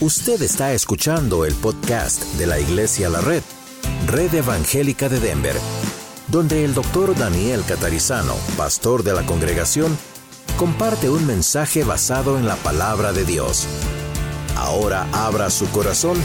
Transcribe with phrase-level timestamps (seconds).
[0.00, 3.44] Usted está escuchando el podcast de la Iglesia La Red,
[4.08, 5.54] Red Evangélica de Denver,
[6.26, 9.96] donde el doctor Daniel Catarizano, pastor de la congregación,
[10.56, 13.68] comparte un mensaje basado en la palabra de Dios.
[14.56, 16.18] Ahora abra su corazón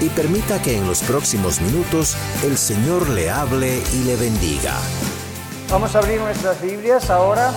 [0.00, 4.74] y permita que en los próximos minutos el Señor le hable y le bendiga.
[5.70, 7.52] Vamos a abrir nuestras Biblias ahora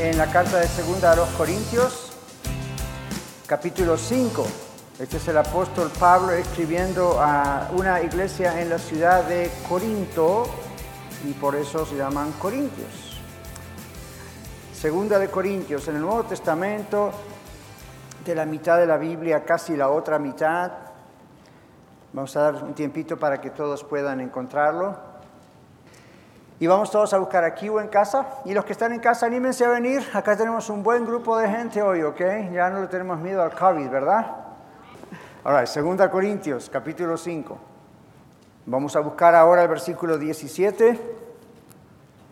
[0.00, 2.07] en la carta de segunda a los Corintios,
[3.48, 4.44] capítulo 5.
[4.98, 10.44] Este es el apóstol Pablo escribiendo a una iglesia en la ciudad de Corinto
[11.26, 13.18] y por eso se llaman Corintios.
[14.74, 17.10] Segunda de Corintios, en el Nuevo Testamento,
[18.22, 20.70] de la mitad de la Biblia, casi la otra mitad.
[22.12, 25.07] Vamos a dar un tiempito para que todos puedan encontrarlo.
[26.60, 28.26] Y vamos todos a buscar aquí o en casa.
[28.44, 30.02] Y los que están en casa, anímense a venir.
[30.12, 32.20] Acá tenemos un buen grupo de gente hoy, ¿ok?
[32.52, 34.26] Ya no le tenemos miedo al COVID, ¿verdad?
[35.44, 37.58] Ahora, segunda Corintios, capítulo 5.
[38.66, 40.98] Vamos a buscar ahora el versículo 17.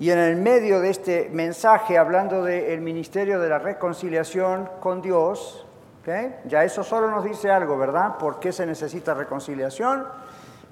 [0.00, 5.64] Y en el medio de este mensaje, hablando del ministerio de la reconciliación con Dios,
[6.02, 6.46] ¿ok?
[6.46, 8.18] ya eso solo nos dice algo, ¿verdad?
[8.18, 10.04] ¿Por qué se necesita reconciliación?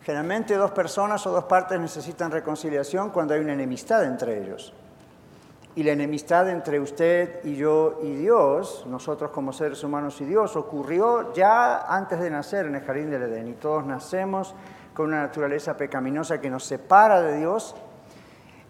[0.05, 4.74] Generalmente dos personas o dos partes necesitan reconciliación cuando hay una enemistad entre ellos.
[5.77, 10.56] Y la enemistad entre usted y yo y Dios, nosotros como seres humanos y Dios,
[10.56, 13.48] ocurrió ya antes de nacer en el jardín del Edén.
[13.48, 14.55] Y todos nacemos
[14.92, 17.75] con una naturaleza pecaminosa que nos separa de Dios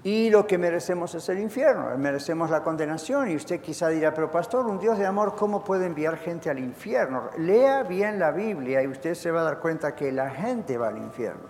[0.05, 3.30] y lo que merecemos es el infierno, merecemos la condenación.
[3.30, 6.58] Y usted quizá dirá, pero pastor, un Dios de amor, ¿cómo puede enviar gente al
[6.58, 7.30] infierno?
[7.38, 10.88] Lea bien la Biblia y usted se va a dar cuenta que la gente va
[10.88, 11.48] al infierno.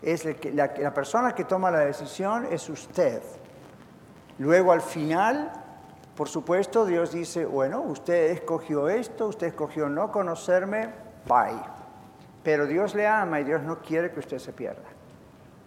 [0.00, 3.20] Es la, la persona que toma la decisión es usted.
[4.38, 5.52] Luego al final,
[6.16, 10.88] por supuesto, Dios dice, bueno, usted escogió esto, usted escogió no conocerme,
[11.28, 11.60] bye.
[12.42, 14.99] Pero Dios le ama y Dios no quiere que usted se pierda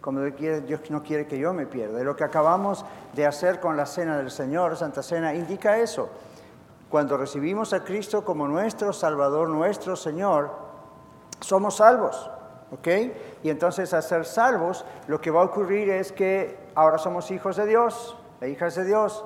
[0.04, 2.02] como Dios no quiere que yo me pierda.
[2.02, 2.84] Y lo que acabamos
[3.14, 6.10] de hacer con la cena del Señor, Santa Cena, indica eso.
[6.90, 10.52] Cuando recibimos a Cristo como nuestro Salvador, nuestro Señor,
[11.40, 12.30] somos salvos.
[12.72, 12.88] ¿Ok?
[13.44, 17.56] Y entonces, a ser salvos, lo que va a ocurrir es que ahora somos hijos
[17.56, 19.24] de Dios, e hijas de Dios.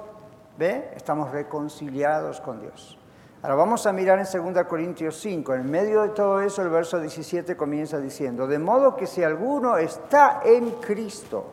[0.59, 0.91] ¿Ve?
[0.95, 2.99] Estamos reconciliados con Dios.
[3.43, 5.53] Ahora vamos a mirar en 2 Corintios 5.
[5.53, 9.77] En medio de todo eso, el verso 17 comienza diciendo, de modo que si alguno
[9.77, 11.45] está en Cristo,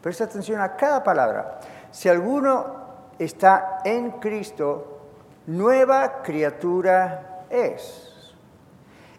[0.00, 2.64] presta atención a cada palabra, si alguno
[3.18, 5.00] está en Cristo,
[5.46, 8.34] nueva criatura es.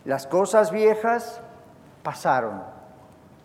[0.05, 1.39] Las cosas viejas
[2.01, 2.63] pasaron.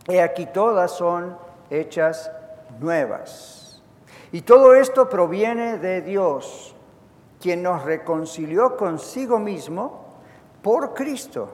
[0.08, 1.36] He aquí todas son
[1.68, 2.32] hechas
[2.80, 3.82] nuevas.
[4.32, 6.74] Y todo esto proviene de Dios
[7.40, 10.04] quien nos reconcilió consigo mismo
[10.62, 11.50] por Cristo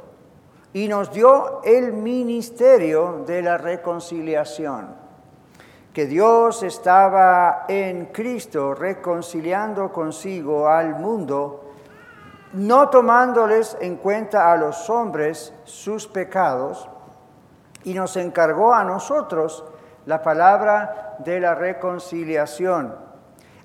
[0.72, 4.96] y nos dio el ministerio de la reconciliación.
[5.92, 11.70] Que Dios estaba en Cristo reconciliando consigo al mundo,
[12.54, 16.88] no tomándoles en cuenta a los hombres sus pecados,
[17.84, 19.64] y nos encargó a nosotros
[20.06, 22.96] la palabra de la reconciliación.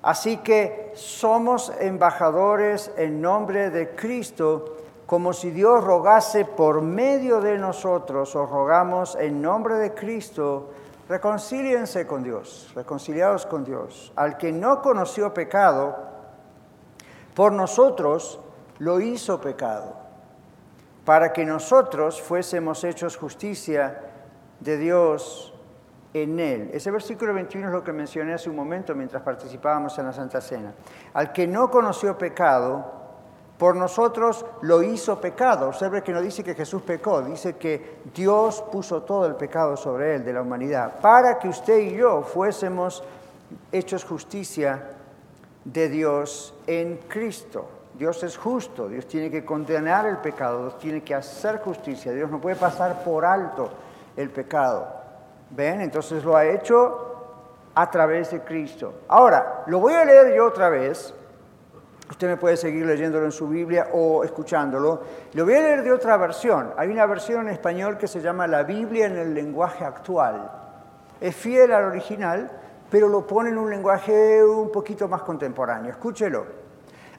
[0.02, 7.58] Así que somos embajadores en nombre de Cristo, como si Dios rogase por medio de
[7.58, 10.70] nosotros, o rogamos en nombre de Cristo,
[11.08, 14.12] reconcíliense con Dios, reconciliados con Dios.
[14.16, 15.96] Al que no conoció pecado,
[17.34, 18.40] por nosotros
[18.78, 19.94] lo hizo pecado,
[21.04, 24.00] para que nosotros fuésemos hechos justicia
[24.60, 25.49] de Dios
[26.12, 26.70] en él.
[26.72, 30.40] Ese versículo 21 es lo que mencioné hace un momento mientras participábamos en la Santa
[30.40, 30.72] Cena.
[31.14, 33.00] Al que no conoció pecado,
[33.60, 35.68] por nosotros lo hizo pecado.
[35.68, 40.14] Observe que no dice que Jesús pecó, dice que Dios puso todo el pecado sobre
[40.16, 43.04] él, de la humanidad, para que usted y yo fuésemos
[43.70, 44.92] hechos justicia
[45.64, 47.68] de Dios en Cristo.
[47.98, 52.30] Dios es justo, Dios tiene que condenar el pecado, Dios tiene que hacer justicia, Dios
[52.30, 53.68] no puede pasar por alto
[54.16, 54.99] el pecado.
[55.50, 55.80] ¿Ven?
[55.80, 57.06] Entonces lo ha hecho
[57.74, 58.94] a través de Cristo.
[59.08, 61.14] Ahora, lo voy a leer yo otra vez.
[62.08, 65.00] Usted me puede seguir leyéndolo en su Biblia o escuchándolo.
[65.32, 66.72] Lo voy a leer de otra versión.
[66.76, 70.50] Hay una versión en español que se llama La Biblia en el lenguaje actual.
[71.20, 72.50] Es fiel al original,
[72.90, 75.92] pero lo pone en un lenguaje un poquito más contemporáneo.
[75.92, 76.46] Escúchelo.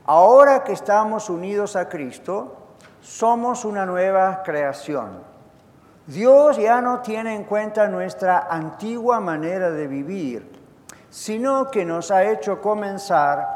[0.05, 2.57] Ahora que estamos unidos a Cristo,
[2.99, 5.30] somos una nueva creación.
[6.07, 10.51] Dios ya no tiene en cuenta nuestra antigua manera de vivir,
[11.09, 13.47] sino que nos ha hecho comenzar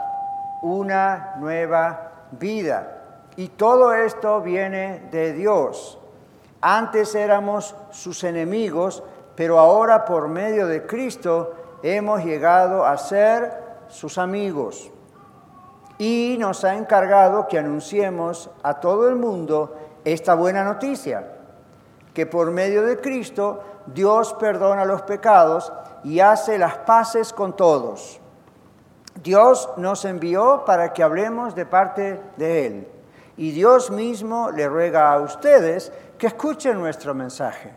[0.62, 3.02] una nueva vida.
[3.36, 5.98] Y todo esto viene de Dios.
[6.62, 9.04] Antes éramos sus enemigos,
[9.36, 11.54] pero ahora por medio de Cristo
[11.84, 13.52] hemos llegado a ser
[13.88, 14.92] sus amigos.
[15.98, 21.35] Y nos ha encargado que anunciemos a todo el mundo esta buena noticia,
[22.16, 25.72] que por medio de Cristo Dios perdona los pecados
[26.04, 28.20] y hace las paces con todos.
[29.22, 32.88] Dios nos envió para que hablemos de parte de Él.
[33.38, 37.74] Y Dios mismo le ruega a ustedes que escuchen nuestro mensaje.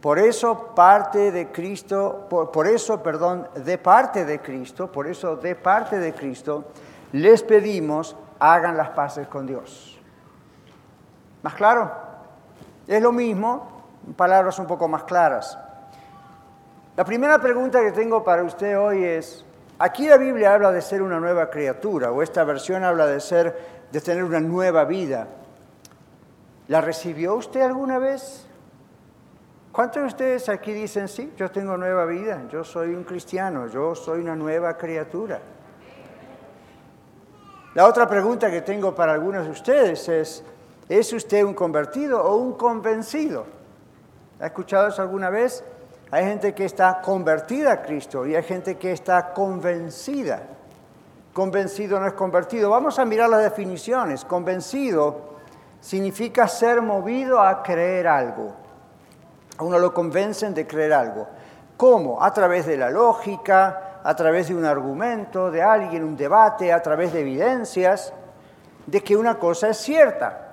[0.00, 5.54] Por eso parte de Cristo, por, eso, perdón, de parte de Cristo, por eso de
[5.54, 6.64] parte de Cristo,
[7.12, 9.98] les pedimos hagan las paces con Dios.
[11.42, 12.09] ¿Más claro?
[12.90, 13.84] Es lo mismo,
[14.16, 15.56] palabras un poco más claras.
[16.96, 19.44] La primera pregunta que tengo para usted hoy es,
[19.78, 23.86] aquí la Biblia habla de ser una nueva criatura, o esta versión habla de ser
[23.92, 25.28] de tener una nueva vida.
[26.66, 28.44] ¿La recibió usted alguna vez?
[29.70, 33.94] ¿Cuántos de ustedes aquí dicen, sí, yo tengo nueva vida, yo soy un cristiano, yo
[33.94, 35.40] soy una nueva criatura?
[37.74, 40.44] La otra pregunta que tengo para algunos de ustedes es,
[40.90, 43.46] ¿es usted un convertido o un convencido?
[44.40, 45.64] ¿Ha escuchado eso alguna vez?
[46.10, 50.42] Hay gente que está convertida a Cristo y hay gente que está convencida.
[51.32, 52.70] Convencido no es convertido.
[52.70, 54.24] Vamos a mirar las definiciones.
[54.24, 55.30] Convencido
[55.80, 58.52] significa ser movido a creer algo.
[59.56, 61.28] A uno lo convencen de creer algo.
[61.76, 62.20] ¿Cómo?
[62.20, 66.82] A través de la lógica, a través de un argumento, de alguien, un debate, a
[66.82, 68.12] través de evidencias,
[68.86, 70.49] de que una cosa es cierta.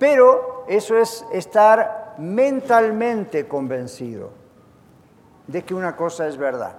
[0.00, 4.30] Pero eso es estar mentalmente convencido
[5.46, 6.72] de que una cosa es verdad.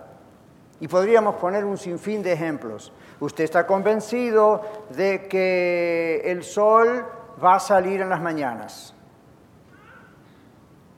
[0.80, 2.92] Y podríamos poner un sinfín de ejemplos.
[3.20, 7.06] Usted está convencido de que el sol
[7.42, 8.96] va a salir en las mañanas.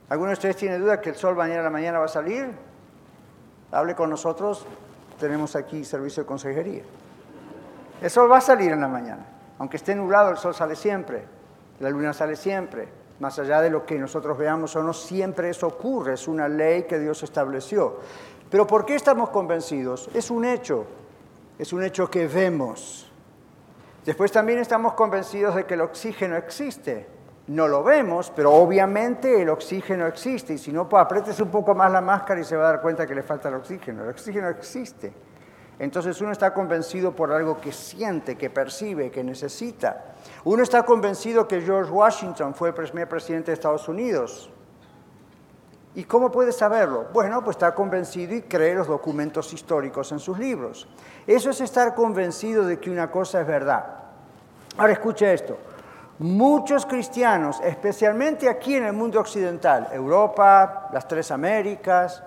[0.08, 2.50] ¿Alguno de ustedes tiene duda que el sol mañana a la mañana va a salir?
[3.70, 4.66] Hable con nosotros,
[5.20, 6.84] tenemos aquí servicio de consejería.
[8.02, 9.26] El sol va a salir en la mañana.
[9.60, 11.43] Aunque esté nublado, el sol sale siempre.
[11.80, 12.88] La luna sale siempre.
[13.20, 16.14] Más allá de lo que nosotros veamos o no, siempre eso ocurre.
[16.14, 18.00] Es una ley que Dios estableció.
[18.50, 20.10] Pero ¿por qué estamos convencidos?
[20.14, 20.86] Es un hecho,
[21.58, 23.12] es un hecho que vemos.
[24.06, 27.08] Después también estamos convencidos de que el oxígeno existe.
[27.48, 30.54] No lo vemos, pero obviamente el oxígeno existe.
[30.54, 32.82] Y si no, pues apretes un poco más la máscara y se va a dar
[32.82, 34.04] cuenta que le falta el oxígeno.
[34.04, 35.14] El oxígeno existe.
[35.80, 40.16] Entonces uno está convencido por algo que siente, que percibe, que necesita.
[40.46, 44.50] Uno está convencido que George Washington fue el primer presidente de Estados Unidos.
[45.96, 47.06] ¿Y cómo puede saberlo?
[47.14, 50.88] Bueno, pues está convencido y cree los documentos históricos en sus libros.
[51.28, 53.86] Eso es estar convencido de que una cosa es verdad.
[54.78, 55.58] Ahora escuche esto.
[56.20, 62.24] Muchos cristianos, especialmente aquí en el mundo occidental, Europa, las tres Américas,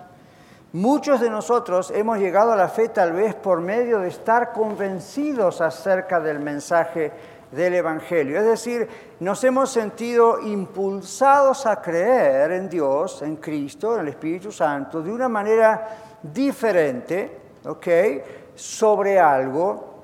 [0.73, 5.61] muchos de nosotros hemos llegado a la fe tal vez por medio de estar convencidos
[5.61, 7.11] acerca del mensaje
[7.51, 8.37] del Evangelio.
[8.39, 8.87] Es decir,
[9.19, 15.11] nos hemos sentido impulsados a creer en Dios, en Cristo, en el Espíritu Santo, de
[15.11, 17.87] una manera diferente, ¿ok?
[18.55, 19.95] Sobre algo.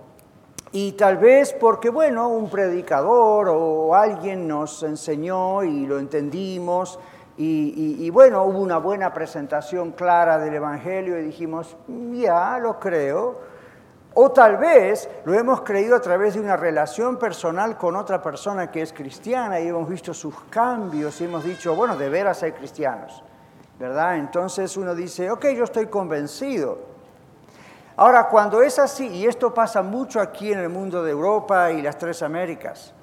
[0.71, 6.99] Y tal vez porque, bueno, un predicador o alguien nos enseñó y lo entendimos.
[7.37, 11.75] Y, y, bueno, hubo una buena presentación clara del Evangelio y dijimos,
[12.11, 13.52] ya, lo creo.
[14.15, 18.69] O tal vez lo hemos creído a través de una relación personal con otra persona
[18.69, 22.51] que es cristiana y hemos visto sus cambios y hemos dicho, bueno, de veras hay
[22.51, 23.23] cristianos,
[23.79, 24.17] ¿verdad?
[24.17, 26.93] Entonces uno dice, ok, yo estoy convencido.
[27.95, 31.81] Ahora, cuando es así, y esto pasa mucho aquí en el mundo de Europa y
[31.81, 32.93] las tres Américas,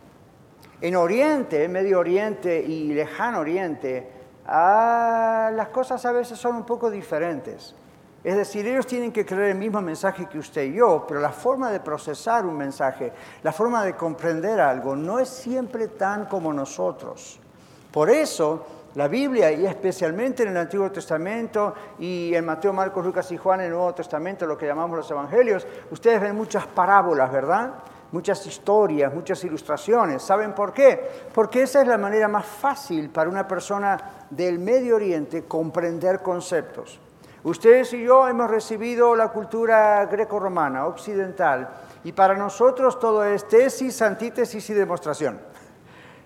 [0.81, 4.11] en Oriente, Medio Oriente y Lejano Oriente,
[4.47, 7.75] ah, las cosas a veces son un poco diferentes.
[8.23, 11.31] Es decir, ellos tienen que creer el mismo mensaje que usted y yo, pero la
[11.31, 13.13] forma de procesar un mensaje,
[13.43, 17.41] la forma de comprender algo, no es siempre tan como nosotros.
[17.91, 23.33] Por eso, la Biblia, y especialmente en el Antiguo Testamento y en Mateo, Marcos, Lucas
[23.33, 27.33] y Juan en el Nuevo Testamento, lo que llamamos los Evangelios, ustedes ven muchas parábolas,
[27.33, 27.71] ¿verdad?
[28.13, 30.23] Muchas historias, muchas ilustraciones.
[30.23, 31.01] ¿Saben por qué?
[31.33, 37.01] Porque esa es la manera más fácil para una persona del Medio Oriente comprender conceptos.
[37.43, 41.71] Ustedes y yo hemos recibido la cultura greco-romana, occidental,
[42.05, 45.41] y para nosotros todo es tesis, antítesis y demostración.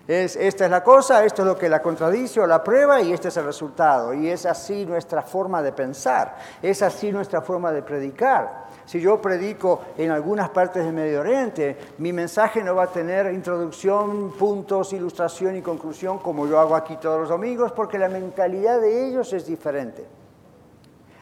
[0.07, 3.11] Es, esta es la cosa, esto es lo que la contradice o la prueba y
[3.11, 4.13] este es el resultado.
[4.13, 8.65] Y es así nuestra forma de pensar, es así nuestra forma de predicar.
[8.85, 13.33] Si yo predico en algunas partes del Medio Oriente, mi mensaje no va a tener
[13.33, 18.81] introducción, puntos, ilustración y conclusión como yo hago aquí todos los domingos, porque la mentalidad
[18.81, 20.05] de ellos es diferente.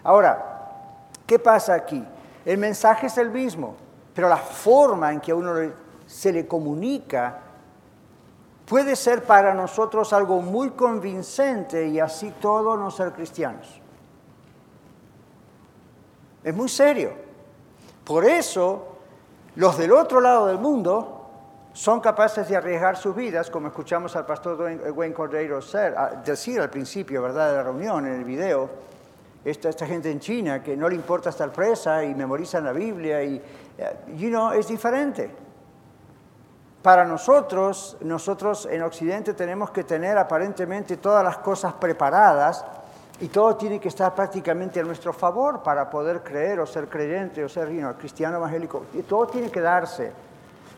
[0.03, 0.69] Ahora,
[1.25, 2.05] ¿qué pasa aquí?
[2.45, 3.75] El mensaje es el mismo,
[4.13, 5.53] pero la forma en que a uno
[6.05, 7.39] se le comunica
[8.65, 13.81] puede ser para nosotros algo muy convincente y así todo no ser cristianos.
[16.43, 17.11] Es muy serio.
[18.03, 18.97] Por eso,
[19.55, 21.21] los del otro lado del mundo
[21.71, 24.59] son capaces de arriesgar sus vidas, como escuchamos al pastor
[24.93, 25.59] Wayne Cordeiro
[26.25, 28.69] decir al principio, ¿verdad?, de la reunión, en el video.
[29.45, 33.23] Esta, esta gente en China que no le importa estar presa y memorizan la Biblia,
[33.23, 33.41] y,
[33.77, 35.29] eh, you know, es diferente.
[36.81, 42.65] Para nosotros, nosotros en Occidente tenemos que tener aparentemente todas las cosas preparadas
[43.21, 47.43] y todo tiene que estar prácticamente a nuestro favor para poder creer o ser creyente
[47.43, 48.85] o ser cristiano evangélico.
[48.93, 50.11] Y todo tiene que darse.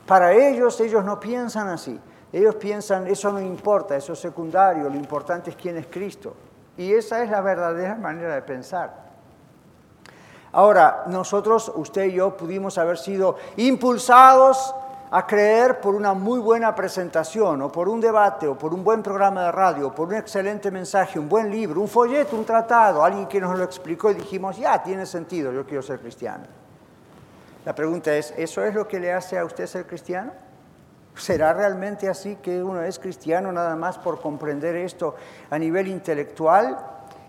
[0.05, 1.99] Para ellos, ellos no piensan así.
[2.31, 6.35] Ellos piensan, eso no importa, eso es secundario, lo importante es quién es Cristo.
[6.77, 9.05] Y esa es la verdadera manera de pensar.
[10.51, 14.73] Ahora, nosotros, usted y yo, pudimos haber sido impulsados
[15.11, 19.03] a creer por una muy buena presentación o por un debate o por un buen
[19.03, 23.27] programa de radio, por un excelente mensaje, un buen libro, un folleto, un tratado, alguien
[23.27, 26.45] que nos lo explicó y dijimos, ya, tiene sentido, yo quiero ser cristiano.
[27.65, 30.31] La pregunta es, ¿eso es lo que le hace a usted ser cristiano?
[31.15, 35.15] ¿Será realmente así que uno es cristiano nada más por comprender esto
[35.49, 36.77] a nivel intelectual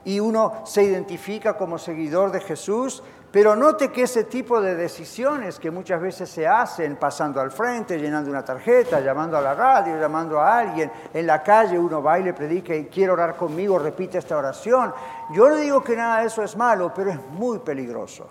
[0.04, 3.02] y uno se identifica como seguidor de Jesús
[3.36, 7.98] pero note que ese tipo de decisiones que muchas veces se hacen pasando al frente,
[7.98, 12.18] llenando una tarjeta, llamando a la radio, llamando a alguien, en la calle uno va
[12.18, 14.94] y le predica y quiere orar conmigo, repite esta oración.
[15.34, 18.26] Yo no digo que nada de eso es malo, pero es muy peligroso.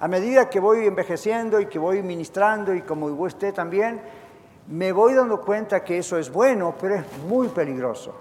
[0.00, 4.00] A medida que voy envejeciendo y que voy ministrando y como usted también,
[4.68, 8.14] me voy dando cuenta que eso es bueno, pero es muy peligroso.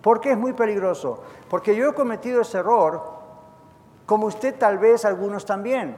[0.00, 1.22] ¿Por qué es muy peligroso?
[1.48, 3.02] Porque yo he cometido ese error
[4.06, 5.96] como usted tal vez algunos también.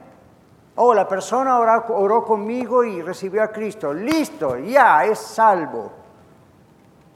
[0.75, 3.93] Oh, la persona oró, conmigo y recibió a Cristo.
[3.93, 5.91] Listo, ya es salvo.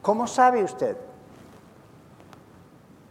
[0.02, 0.98] ¿Cómo sabe usted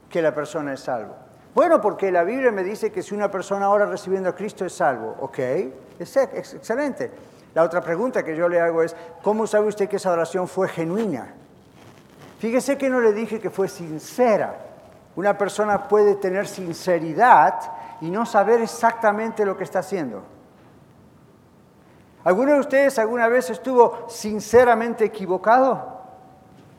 [0.08, 1.14] que la persona es salvo?
[1.54, 4.72] Bueno, porque la Biblia me dice que si una persona ora recibiendo a Cristo es
[4.72, 5.16] salvo.
[5.20, 5.38] Ok,
[5.98, 7.10] excelente.
[7.54, 10.69] La otra pregunta que yo le hago es, ¿cómo sabe usted que esa oración fue
[10.69, 11.35] genuina?
[12.38, 14.57] Fíjese que no le dije que fue sincera.
[15.16, 17.61] Una persona puede tener sinceridad
[18.00, 20.23] y no saber exactamente lo que está haciendo.
[22.23, 26.00] ¿Alguno de ustedes alguna vez estuvo sinceramente equivocado?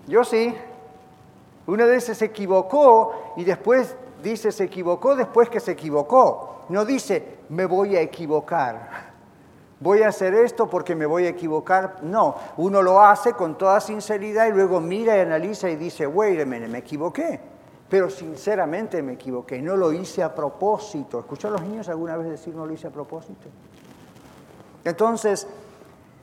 [0.08, 0.56] Yo sí.
[1.68, 6.64] Una vez se equivocó y después dice se equivocó después que se equivocó.
[6.70, 9.11] No dice me voy a equivocar.
[9.82, 11.98] Voy a hacer esto porque me voy a equivocar.
[12.04, 16.40] No, uno lo hace con toda sinceridad y luego mira y analiza y dice, wait
[16.40, 17.52] a minute, me equivoqué
[17.92, 21.20] pero sinceramente me equivoqué, no lo hice a propósito.
[21.20, 23.50] ¿Escuchó a los niños alguna vez decir no lo hice a propósito?
[24.86, 25.46] Entonces,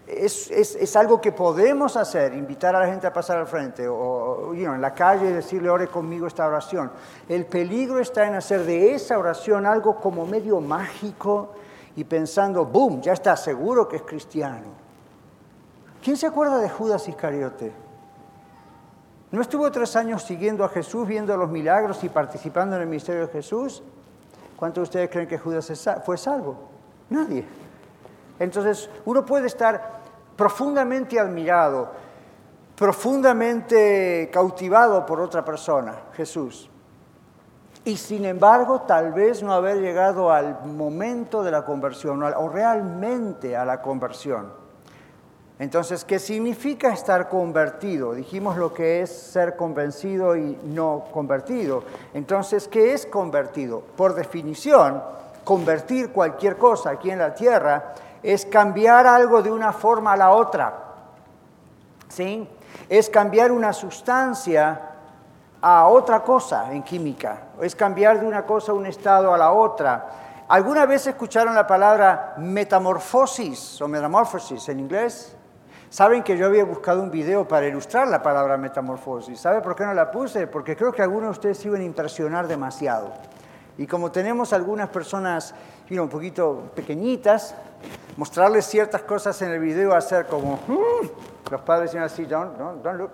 [0.07, 4.81] es, algo que podemos hacer, invitar a la gente a pasar al frente o, en
[4.81, 6.91] la calle decirle, ore conmigo esta oración.
[7.29, 11.51] El peligro está en hacer de esa oración algo como medio mágico
[11.99, 14.69] y pensando, boom, ya está seguro que es cristiano.
[16.01, 17.73] ¿Quién se acuerda de Judas Iscariote?
[19.33, 23.27] ¿No estuvo tres años siguiendo a Jesús, viendo los milagros y participando en el ministerio
[23.27, 23.83] de Jesús?
[24.57, 25.73] ¿Cuántos de ustedes creen que Judas
[26.07, 26.69] fue salvo?
[27.11, 27.45] Nadie.
[28.39, 29.99] Entonces, uno puede estar
[30.37, 31.91] profundamente admirado,
[32.77, 36.71] profundamente cautivado por otra persona, Jesús.
[37.85, 43.57] Y sin embargo, tal vez no haber llegado al momento de la conversión o realmente
[43.57, 44.53] a la conversión.
[45.59, 48.13] Entonces, ¿qué significa estar convertido?
[48.13, 51.83] Dijimos lo que es ser convencido y no convertido.
[52.15, 53.81] Entonces, ¿qué es convertido?
[53.97, 55.03] Por definición,
[55.43, 60.31] convertir cualquier cosa aquí en la tierra es cambiar algo de una forma a la
[60.31, 60.75] otra.
[62.09, 62.49] ¿Sí?
[62.89, 64.88] Es cambiar una sustancia
[65.61, 67.49] a otra cosa en química.
[67.61, 70.09] Es cambiar de una cosa a un estado a la otra.
[70.49, 75.35] ¿Alguna vez escucharon la palabra metamorfosis o metamorfosis en inglés?
[75.91, 79.41] Saben que yo había buscado un video para ilustrar la palabra metamorfosis.
[79.41, 80.47] ¿Sabe por qué no la puse?
[80.47, 83.13] Porque creo que algunos de ustedes iban a impresionar demasiado.
[83.79, 85.55] Y como tenemos algunas personas
[85.91, 87.55] un poquito pequeñitas,
[88.17, 92.83] mostrarles ciertas cosas en el video, hacer como, mm", los padres dicen así, don't, don't,
[92.83, 93.11] don't look.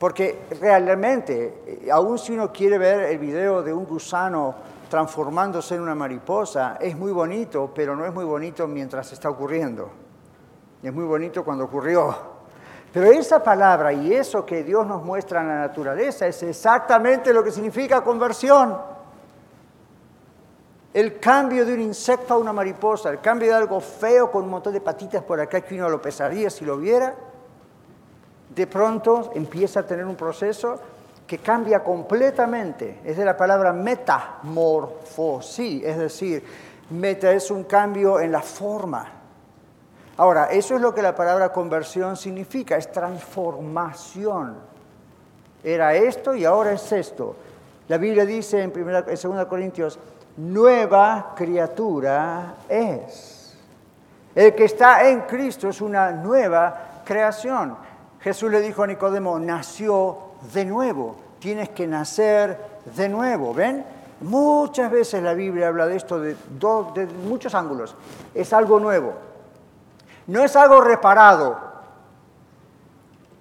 [0.00, 4.54] Porque realmente, eh, aun si uno quiere ver el video de un gusano
[4.88, 9.90] transformándose en una mariposa es muy bonito, pero no es muy bonito mientras está ocurriendo.
[10.82, 12.16] Es muy bonito cuando ocurrió.
[12.90, 17.44] Pero esa palabra y eso que Dios nos muestra en la naturaleza es exactamente lo
[17.44, 18.78] que significa conversión.
[20.94, 24.48] El cambio de un insecto a una mariposa, el cambio de algo feo con un
[24.48, 27.14] montón de patitas por acá que uno lo pesaría si lo viera,
[28.54, 30.78] de pronto empieza a tener un proceso
[31.26, 33.00] que cambia completamente.
[33.04, 36.44] Es de la palabra metamorfosis, es decir,
[36.90, 39.06] meta es un cambio en la forma.
[40.16, 44.56] Ahora, eso es lo que la palabra conversión significa, es transformación.
[45.62, 47.36] Era esto y ahora es esto.
[47.88, 49.98] La Biblia dice en, primera, en 2 Corintios,
[50.36, 53.56] nueva criatura es.
[54.34, 57.76] El que está en Cristo es una nueva creación.
[58.22, 60.18] Jesús le dijo a Nicodemo, nació
[60.52, 62.58] de nuevo, tienes que nacer
[62.96, 63.84] de nuevo, ¿ven?
[64.20, 66.36] Muchas veces la Biblia habla de esto de,
[67.26, 67.96] muchos ángulos.
[68.34, 69.14] Es algo nuevo.
[70.26, 71.58] No es algo reparado.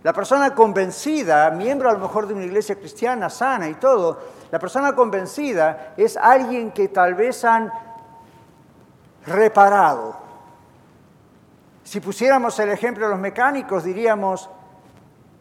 [0.04, 4.18] La persona convencida, miembro a lo mejor de una iglesia cristiana sana y todo,
[4.50, 7.70] la persona convencida es alguien que tal vez han
[9.28, 10.16] reparado.
[11.84, 14.50] Si pusiéramos el ejemplo de los mecánicos, diríamos,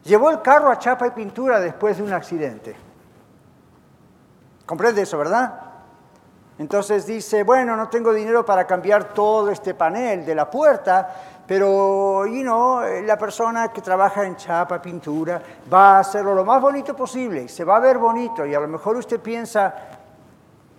[0.08, 2.74] Llevó el carro a chapa y pintura después de un accidente.
[4.64, 5.60] ¿Comprende eso, verdad?
[6.58, 11.06] Entonces dice, bueno, no tengo dinero para cambiar todo este panel de la puerta,
[11.46, 16.62] pero you know, la persona que trabaja en chapa, pintura, va a hacerlo lo más
[16.62, 19.74] bonito posible, se va a ver bonito y a lo mejor usted piensa,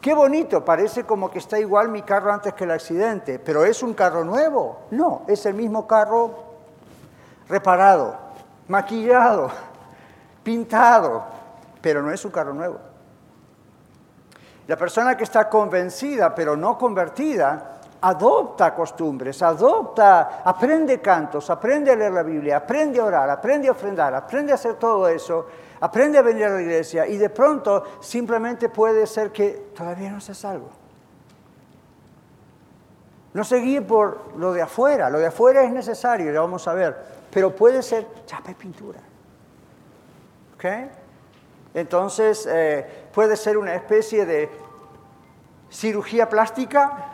[0.02, 3.84] qué bonito, parece como que está igual mi carro antes que el accidente, pero es
[3.84, 4.88] un carro nuevo.
[4.90, 6.34] No, es el mismo carro
[7.48, 8.29] reparado
[8.70, 9.52] maquillado,
[10.44, 11.24] pintado,
[11.82, 12.80] pero no es un carro nuevo.
[14.68, 21.96] La persona que está convencida pero no convertida, adopta costumbres, adopta, aprende cantos, aprende a
[21.96, 25.48] leer la Biblia, aprende a orar, aprende a ofrendar, aprende a hacer todo eso,
[25.82, 30.22] aprende a venir a la iglesia y de pronto simplemente puede ser que todavía no
[30.22, 30.70] se salvo.
[33.34, 36.74] No se guíe por lo de afuera, lo de afuera es necesario, ya vamos a
[36.74, 39.00] ver, pero puede ser chapa y pintura.
[40.56, 40.66] ¿Ok?
[41.74, 44.50] Entonces, eh, puede ser una especie de
[45.70, 47.14] cirugía plástica,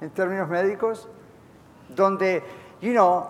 [0.00, 1.08] en términos médicos,
[1.88, 2.42] donde,
[2.80, 3.26] you know,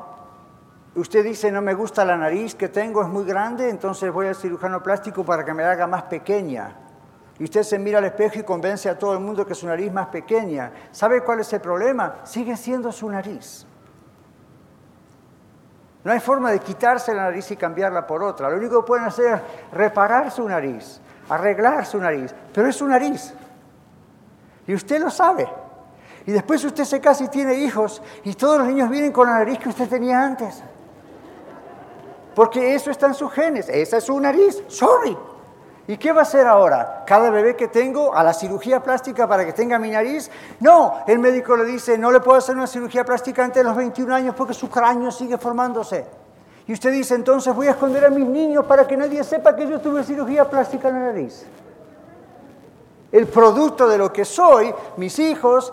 [0.94, 4.36] usted dice, no me gusta la nariz que tengo, es muy grande, entonces voy al
[4.36, 6.76] cirujano plástico para que me haga más pequeña.
[7.38, 9.90] Y usted se mira al espejo y convence a todo el mundo que su nariz
[9.90, 10.72] más pequeña.
[10.92, 12.16] ¿Sabe cuál es el problema?
[12.24, 13.66] Sigue siendo su nariz.
[16.02, 18.48] No hay forma de quitarse la nariz y cambiarla por otra.
[18.48, 22.86] Lo único que pueden hacer es reparar su nariz, arreglar su nariz, pero es su
[22.86, 23.34] nariz.
[24.66, 25.48] Y usted lo sabe.
[26.26, 29.38] Y después usted se casa y tiene hijos y todos los niños vienen con la
[29.38, 30.62] nariz que usted tenía antes.
[32.34, 33.68] Porque eso está en sus genes.
[33.68, 34.62] Esa es su nariz.
[34.68, 35.16] Sorry.
[35.86, 37.04] ¿Y qué va a hacer ahora?
[37.06, 40.30] ¿Cada bebé que tengo a la cirugía plástica para que tenga mi nariz?
[40.60, 43.76] No, el médico le dice, no le puedo hacer una cirugía plástica antes de los
[43.76, 46.06] 21 años porque su cráneo sigue formándose.
[46.66, 49.66] Y usted dice, entonces voy a esconder a mis niños para que nadie sepa que
[49.66, 51.44] yo tuve cirugía plástica en la nariz.
[53.10, 55.72] El producto de lo que soy, mis hijos,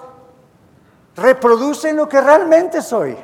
[1.15, 3.15] reproducen lo que realmente soy.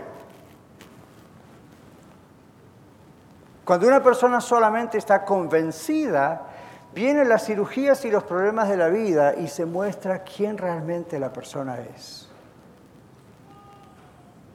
[3.66, 6.53] Cuando una persona solamente está convencida
[6.94, 11.34] Vienen las cirugías y los problemas de la vida y se muestra quién realmente la
[11.34, 12.30] persona es.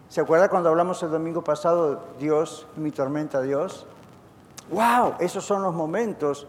[0.09, 3.87] ¿Se acuerda cuando hablamos el domingo pasado, Dios, mi tormenta, Dios?
[4.71, 5.15] ¡Wow!
[5.19, 6.47] Esos son los momentos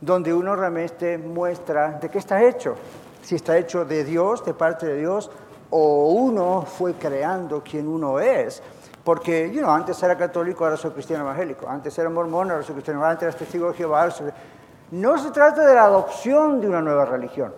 [0.00, 2.74] donde uno realmente muestra de qué está hecho.
[3.22, 5.30] Si está hecho de Dios, de parte de Dios,
[5.70, 8.62] o uno fue creando quien uno es.
[9.04, 11.68] Porque, you know, antes era católico, ahora soy cristiano evangélico.
[11.68, 14.30] Antes era mormón, ahora soy cristiano Antes era testigo de Jehová, ahora soy...
[14.90, 17.52] No se trata de la adopción de una nueva religión.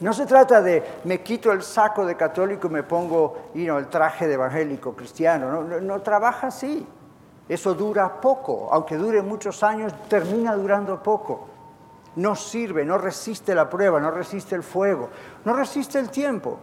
[0.00, 4.26] No se trata de me quito el saco de católico y me pongo el traje
[4.26, 5.62] de evangélico cristiano.
[5.62, 6.86] No, no, trabaja así.
[7.48, 8.68] Eso dura poco.
[8.72, 11.48] Aunque dure muchos años, termina durando poco.
[12.16, 15.10] No sirve, no resiste la prueba, no resiste el fuego,
[15.44, 16.58] no resiste el tiempo,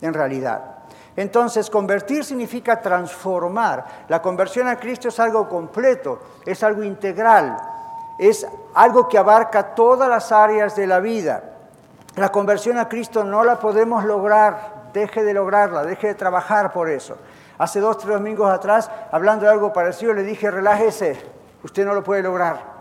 [0.00, 0.76] en realidad.
[1.14, 4.04] Entonces, convertir significa transformar.
[4.08, 7.56] La conversión a Cristo es algo completo, es algo integral
[8.18, 11.44] es algo que abarca todas las áreas de la vida.
[12.16, 16.88] La conversión a Cristo no la podemos lograr, deje de lograrla, deje de trabajar por
[16.88, 17.16] eso.
[17.58, 21.20] Hace dos, tres domingos atrás, hablando de algo parecido, le dije, relájese,
[21.62, 22.76] usted no lo puede lograr.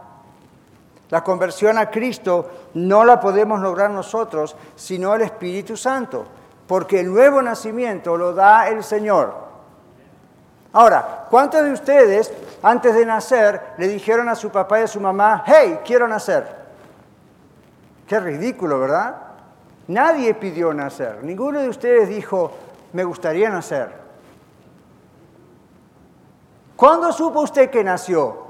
[1.10, 6.26] La conversión a Cristo no la podemos lograr nosotros, sino el Espíritu Santo,
[6.67, 9.45] porque el nuevo nacimiento lo da el Señor.
[10.76, 15.00] Ahora, ¿cuántos de ustedes antes de nacer le dijeron a su papá y a su
[15.00, 16.54] mamá, hey, quiero nacer?
[18.06, 19.16] Qué ridículo, ¿verdad?
[19.88, 21.24] Nadie pidió nacer.
[21.24, 22.52] Ninguno de ustedes dijo,
[22.92, 23.90] me gustaría nacer.
[26.76, 28.44] ¿Cuándo supo usted que nació?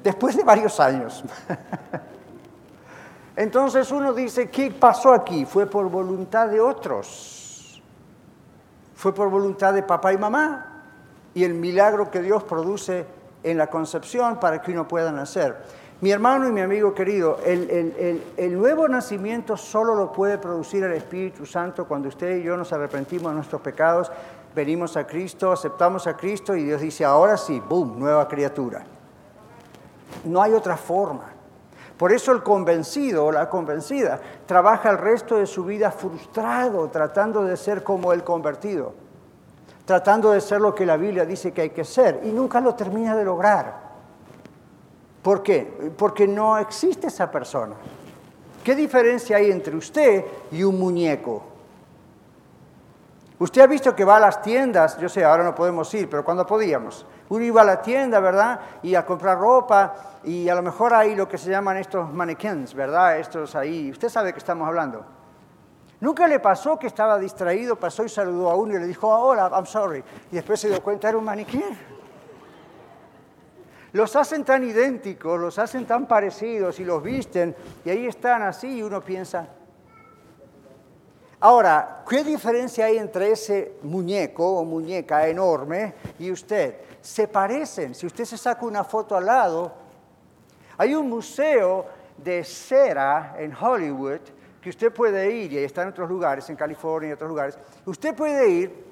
[0.00, 1.24] Después de varios años.
[3.34, 5.44] Entonces uno dice, ¿qué pasó aquí?
[5.44, 7.38] Fue por voluntad de otros.
[8.98, 10.67] Fue por voluntad de papá y mamá.
[11.38, 13.06] Y el milagro que Dios produce
[13.44, 15.56] en la concepción para que uno pueda nacer.
[16.00, 20.94] Mi hermano y mi amigo querido, el, el, nuevo nacimiento solo lo puede producir el
[20.94, 24.10] Espíritu Santo cuando usted y yo nos arrepentimos de nuestros pecados,
[24.52, 28.82] venimos a Cristo, aceptamos a Cristo y Dios dice, ahora sí, boom, nueva criatura.
[30.24, 31.26] No hay otra forma.
[31.96, 37.44] Por eso el convencido o la convencida trabaja el resto de su vida frustrado, tratando
[37.44, 39.06] de ser como el convertido,
[39.88, 42.74] tratando de ser lo que la Biblia dice que hay que ser y nunca lo
[42.74, 43.88] termina de lograr.
[45.22, 45.94] ¿Por qué?
[45.96, 47.74] Porque no existe esa persona.
[48.62, 51.42] ¿Qué diferencia hay entre usted y un muñeco?
[53.38, 56.22] Usted ha visto que va a las tiendas, yo sé, ahora no podemos ir, pero
[56.22, 57.06] cuando podíamos.
[57.30, 58.60] Uno iba a la tienda, ¿verdad?
[58.82, 62.74] Y a comprar ropa, y a lo mejor hay lo que se llaman estos mannequins,
[62.74, 63.18] ¿verdad?
[63.18, 65.17] Estos ahí, usted sabe de qué estamos hablando.
[66.00, 69.50] Nunca le pasó que estaba distraído, pasó y saludó a uno y le dijo, hola,
[69.52, 70.02] I'm sorry.
[70.30, 71.62] Y después se dio cuenta, era un maniquí.
[73.92, 78.78] Los hacen tan idénticos, los hacen tan parecidos y los visten, y ahí están así
[78.78, 79.48] y uno piensa,
[81.40, 86.80] Ahora, ¿qué diferencia hay entre ese muñeco o muñeca enorme y usted?
[87.00, 87.94] Se parecen.
[87.94, 89.72] Si usted se saca una foto al lado,
[90.76, 94.20] hay un museo de cera en Hollywood
[94.68, 97.58] usted puede ir, y está en otros lugares, en California y otros lugares.
[97.84, 98.84] Usted puede ir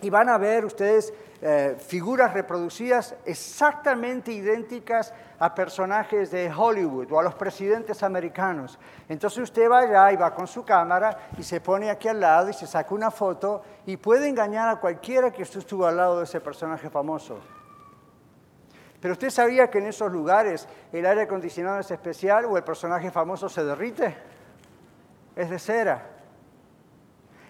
[0.00, 7.20] y van a ver ustedes eh, figuras reproducidas exactamente idénticas a personajes de Hollywood o
[7.20, 8.78] a los presidentes americanos.
[9.08, 12.48] Entonces usted va allá y va con su cámara y se pone aquí al lado
[12.48, 16.24] y se saca una foto y puede engañar a cualquiera que estuvo al lado de
[16.24, 17.38] ese personaje famoso.
[19.00, 23.12] Pero usted sabía que en esos lugares el aire acondicionado es especial o el personaje
[23.12, 24.16] famoso se derrite.
[25.38, 26.04] Es de cera.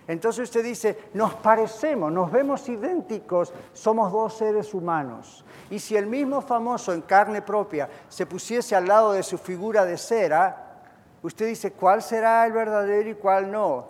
[0.06, 5.42] Entonces usted dice, nos parecemos, nos vemos idénticos, somos dos seres humanos.
[5.70, 9.86] Y si el mismo famoso en carne propia se pusiese al lado de su figura
[9.86, 10.82] de cera,
[11.22, 13.86] usted dice, ¿cuál será el verdadero y cuál no?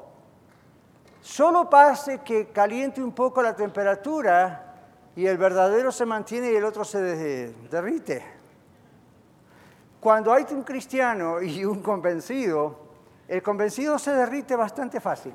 [1.21, 4.75] Solo pase que caliente un poco la temperatura
[5.17, 7.01] y el verdadero se mantiene y el otro se
[7.69, 8.25] derrite.
[9.99, 12.88] Cuando hay un cristiano y un convencido,
[13.29, 15.35] el convencido se derrite bastante fácil.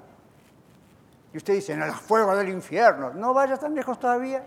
[1.32, 3.12] Y usted dice, en el fuego del infierno.
[3.12, 4.44] No vaya tan lejos todavía.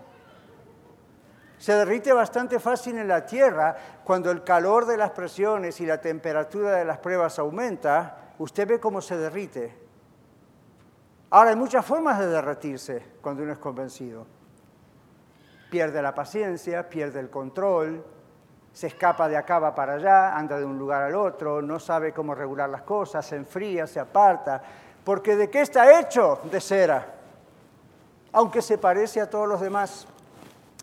[1.57, 5.99] Se derrite bastante fácil en la tierra cuando el calor de las presiones y la
[5.99, 8.33] temperatura de las pruebas aumenta.
[8.37, 9.75] Usted ve cómo se derrite.
[11.29, 14.27] Ahora, hay muchas formas de derretirse cuando uno es convencido.
[15.69, 18.05] Pierde la paciencia, pierde el control,
[18.77, 22.13] se escapa de acá va para allá, anda de un lugar al otro, no sabe
[22.13, 24.61] cómo regular las cosas, se enfría, se aparta,
[25.03, 26.41] porque ¿de qué está hecho?
[26.43, 27.03] De cera,
[28.33, 30.05] aunque se parece a todos los demás.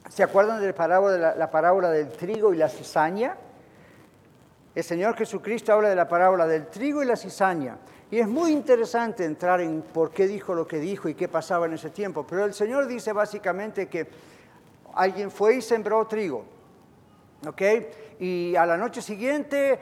[0.09, 3.37] ¿Se acuerdan de la parábola, la parábola del trigo y la cizaña?
[4.75, 7.77] El Señor Jesucristo habla de la parábola del trigo y la cizaña.
[8.11, 11.67] Y es muy interesante entrar en por qué dijo lo que dijo y qué pasaba
[11.67, 12.27] en ese tiempo.
[12.29, 14.09] Pero el Señor dice básicamente que
[14.95, 16.54] alguien fue y sembró trigo.
[17.47, 17.63] ¿Ok?
[18.21, 19.79] Y a la noche siguiente,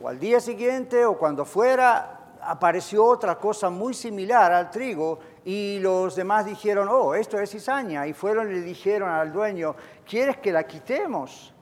[0.00, 5.78] o al día siguiente, o cuando fuera, apareció otra cosa muy similar al trigo y
[5.80, 8.06] los demás dijeron, oh, esto es cizaña.
[8.06, 9.74] Y fueron y le dijeron al dueño,
[10.08, 11.52] ¿quieres que la quitemos?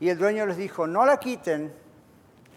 [0.00, 1.72] Y el dueño les dijo, no la quiten,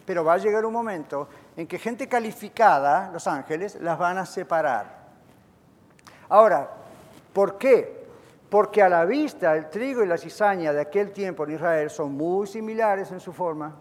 [0.06, 4.26] pero va a llegar un momento en que gente calificada, los ángeles, las van a
[4.26, 5.04] separar.
[6.30, 6.70] Ahora,
[7.34, 8.03] ¿por qué?
[8.54, 12.12] Porque a la vista el trigo y la cizaña de aquel tiempo en Israel son
[12.12, 13.76] muy similares en su forma,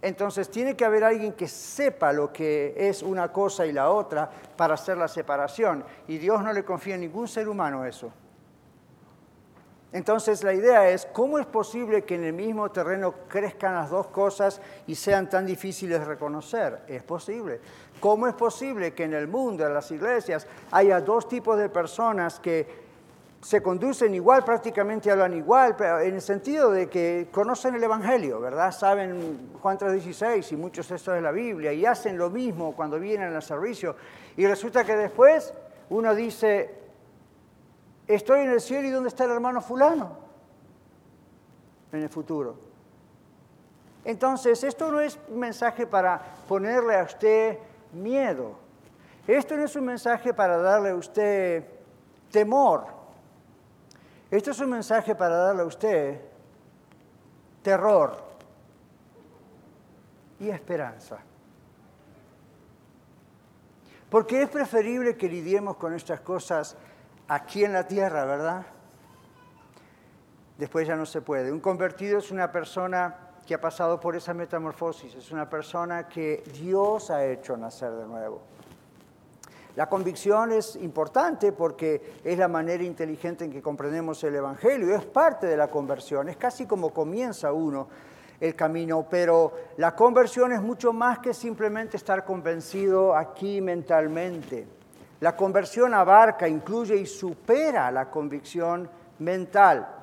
[0.00, 4.30] entonces tiene que haber alguien que sepa lo que es una cosa y la otra
[4.56, 5.84] para hacer la separación.
[6.06, 8.10] Y Dios no le confía a ningún ser humano eso.
[9.92, 14.08] Entonces la idea es, ¿cómo es posible que en el mismo terreno crezcan las dos
[14.08, 16.82] cosas y sean tan difíciles de reconocer?
[16.86, 17.60] Es posible.
[17.98, 22.38] ¿Cómo es posible que en el mundo, en las iglesias, haya dos tipos de personas
[22.38, 22.88] que
[23.40, 28.72] se conducen igual, prácticamente hablan igual, en el sentido de que conocen el Evangelio, ¿verdad?
[28.72, 33.32] Saben Juan 3.16 y muchos textos de la Biblia y hacen lo mismo cuando vienen
[33.34, 33.94] al servicio.
[34.36, 35.54] Y resulta que después
[35.90, 36.77] uno dice,
[38.08, 40.16] estoy en el cielo y ¿dónde está el hermano fulano?
[41.92, 42.56] En el futuro.
[44.04, 47.58] Entonces, esto no es un mensaje para ponerle a usted
[47.92, 48.52] miedo.
[49.26, 51.64] Esto no es un mensaje para darle a usted
[52.30, 52.86] temor.
[54.30, 56.20] Esto es un mensaje para darle a usted
[57.62, 58.16] terror
[60.40, 61.18] y esperanza.
[64.10, 66.76] Porque es preferible que lidiemos con estas cosas
[67.28, 68.66] aquí en la tierra, ¿verdad?
[70.56, 71.52] Después ya no se puede.
[71.52, 73.14] Un convertido es una persona
[73.46, 78.06] que ha pasado por esa metamorfosis, es una persona que Dios ha hecho nacer de
[78.06, 78.42] nuevo.
[79.76, 85.04] La convicción es importante porque es la manera inteligente en que comprendemos el Evangelio, es
[85.04, 87.88] parte de la conversión, es casi como comienza uno
[88.40, 94.77] el camino, pero la conversión es mucho más que simplemente estar convencido aquí mentalmente.
[95.20, 99.94] La conversión abarca, incluye y supera la convicción mental.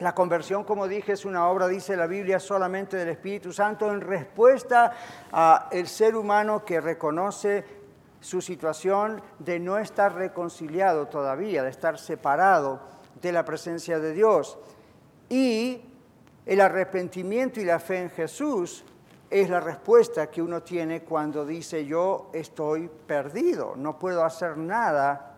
[0.00, 4.00] La conversión, como dije, es una obra, dice la Biblia, solamente del Espíritu Santo en
[4.00, 4.92] respuesta
[5.30, 7.64] al ser humano que reconoce
[8.20, 12.80] su situación de no estar reconciliado todavía, de estar separado
[13.20, 14.58] de la presencia de Dios.
[15.28, 15.82] Y
[16.46, 18.84] el arrepentimiento y la fe en Jesús
[19.30, 25.36] es la respuesta que uno tiene cuando dice yo estoy perdido, no puedo hacer nada,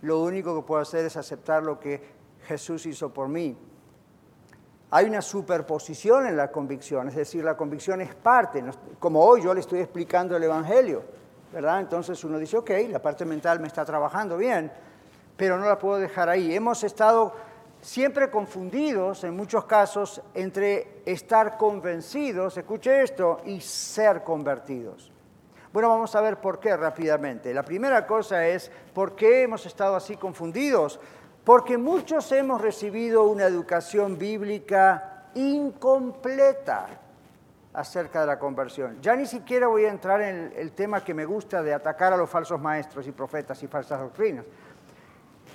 [0.00, 2.02] lo único que puedo hacer es aceptar lo que
[2.46, 3.56] Jesús hizo por mí.
[4.90, 8.64] Hay una superposición en la convicción, es decir, la convicción es parte,
[8.98, 11.02] como hoy yo le estoy explicando el Evangelio,
[11.52, 11.80] ¿verdad?
[11.80, 14.72] Entonces uno dice, ok, la parte mental me está trabajando bien,
[15.36, 16.54] pero no la puedo dejar ahí.
[16.54, 17.34] Hemos estado
[17.84, 25.12] siempre confundidos en muchos casos entre estar convencidos, escuche esto, y ser convertidos.
[25.70, 27.52] Bueno, vamos a ver por qué rápidamente.
[27.52, 30.98] La primera cosa es, ¿por qué hemos estado así confundidos?
[31.44, 36.86] Porque muchos hemos recibido una educación bíblica incompleta
[37.74, 38.98] acerca de la conversión.
[39.02, 42.16] Ya ni siquiera voy a entrar en el tema que me gusta de atacar a
[42.16, 44.46] los falsos maestros y profetas y falsas doctrinas.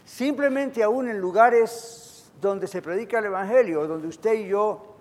[0.06, 2.09] Simplemente aún en lugares
[2.40, 4.96] donde se predica el Evangelio, donde usted y yo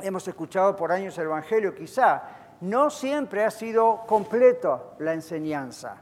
[0.00, 2.22] hemos escuchado por años el Evangelio, quizá,
[2.60, 5.96] no siempre ha sido completa la enseñanza,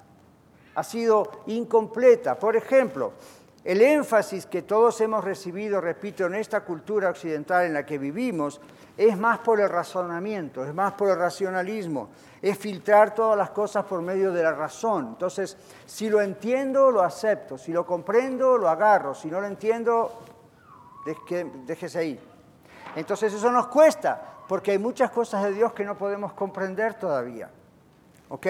[0.75, 2.39] ha sido incompleta.
[2.39, 3.13] Por ejemplo,
[3.65, 8.61] el énfasis que todos hemos recibido, repito, en esta cultura occidental en la que vivimos,
[8.97, 12.11] es más por el razonamiento, es más por el racionalismo,
[12.43, 15.09] es filtrar todas las cosas por medio de la razón.
[15.11, 20.11] Entonces, si lo entiendo, lo acepto, si lo comprendo, lo agarro, si no lo entiendo,
[21.05, 22.21] déjese ahí.
[22.97, 27.49] Entonces eso nos cuesta, porque hay muchas cosas de Dios que no podemos comprender todavía.
[28.29, 28.47] ¿Ok?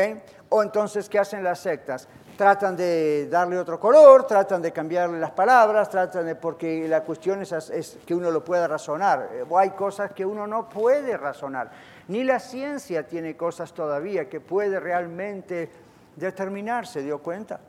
[0.48, 2.08] O entonces, ¿qué hacen las sectas?
[2.36, 7.42] Tratan de darle otro color, tratan de cambiarle las palabras, tratan de, porque la cuestión
[7.42, 9.28] es, es que uno lo pueda razonar.
[9.48, 11.70] O hay cosas que uno no puede razonar.
[12.08, 15.70] Ni la ciencia tiene cosas todavía que puede realmente
[16.16, 17.60] determinar, ¿se dio cuenta?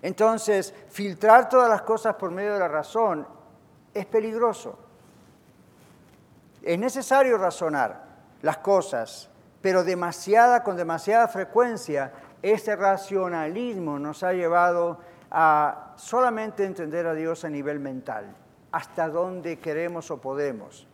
[0.00, 3.26] Entonces, filtrar todas las cosas por medio de la razón
[3.94, 4.78] es peligroso.
[6.62, 8.04] Es necesario razonar
[8.42, 9.28] las cosas,
[9.60, 14.98] pero demasiada, con demasiada frecuencia, ese racionalismo nos ha llevado
[15.30, 18.34] a solamente entender a Dios a nivel mental,
[18.72, 20.86] hasta donde queremos o podemos.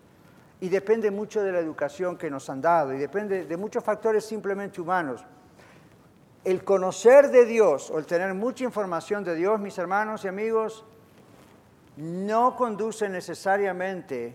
[0.61, 4.25] Y depende mucho de la educación que nos han dado y depende de muchos factores
[4.25, 5.25] simplemente humanos.
[6.43, 10.85] El conocer de Dios o el tener mucha información de Dios, mis hermanos y amigos,
[11.97, 14.35] no conduce necesariamente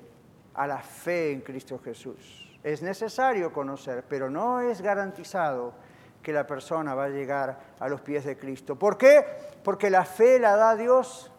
[0.53, 2.57] a la fe en Cristo Jesús.
[2.63, 5.73] Es necesario conocer, pero no es garantizado
[6.21, 8.77] que la persona va a llegar a los pies de Cristo.
[8.77, 9.25] ¿Por qué?
[9.63, 11.31] Porque la fe la da Dios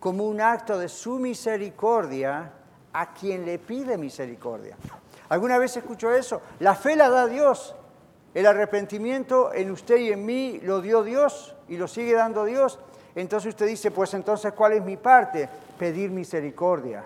[0.00, 2.52] como un acto de su misericordia
[2.92, 4.76] a quien le pide misericordia.
[5.28, 6.42] ¿Alguna vez escuchó eso?
[6.60, 7.74] La fe la da Dios.
[8.34, 12.78] El arrepentimiento en usted y en mí lo dio Dios y lo sigue dando Dios.
[13.14, 15.48] Entonces usted dice, pues entonces, ¿cuál es mi parte?
[15.78, 17.04] Pedir misericordia.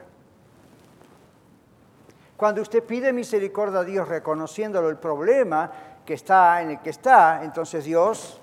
[2.36, 5.70] Cuando usted pide misericordia a Dios reconociéndolo el problema
[6.06, 8.40] que está en el que está, entonces Dios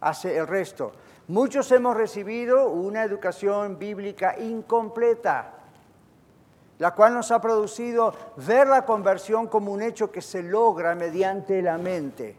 [0.00, 0.92] hace el resto.
[1.28, 5.52] Muchos hemos recibido una educación bíblica incompleta,
[6.78, 11.60] la cual nos ha producido ver la conversión como un hecho que se logra mediante
[11.62, 12.36] la mente.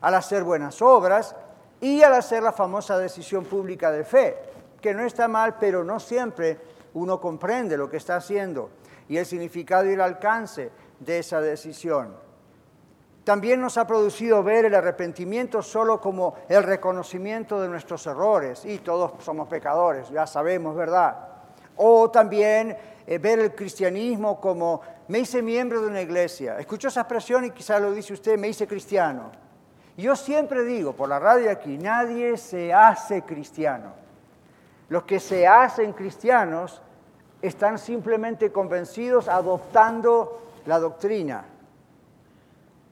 [0.00, 1.34] Al hacer buenas obras,
[1.80, 4.36] y al hacer la famosa decisión pública de fe,
[4.80, 6.58] que no está mal, pero no siempre
[6.94, 8.70] uno comprende lo que está haciendo
[9.08, 12.14] y el significado y el alcance de esa decisión.
[13.24, 18.78] También nos ha producido ver el arrepentimiento solo como el reconocimiento de nuestros errores, y
[18.78, 21.16] todos somos pecadores, ya sabemos, ¿verdad?
[21.76, 26.58] O también eh, ver el cristianismo como me hice miembro de una iglesia.
[26.58, 29.32] Escucho esa expresión y quizá lo dice usted, me hice cristiano.
[29.96, 33.92] Yo siempre digo, por la radio aquí, nadie se hace cristiano.
[34.88, 36.82] Los que se hacen cristianos
[37.40, 41.44] están simplemente convencidos adoptando la doctrina.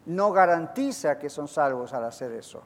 [0.06, 2.62] No garantiza que son salvos al hacer eso.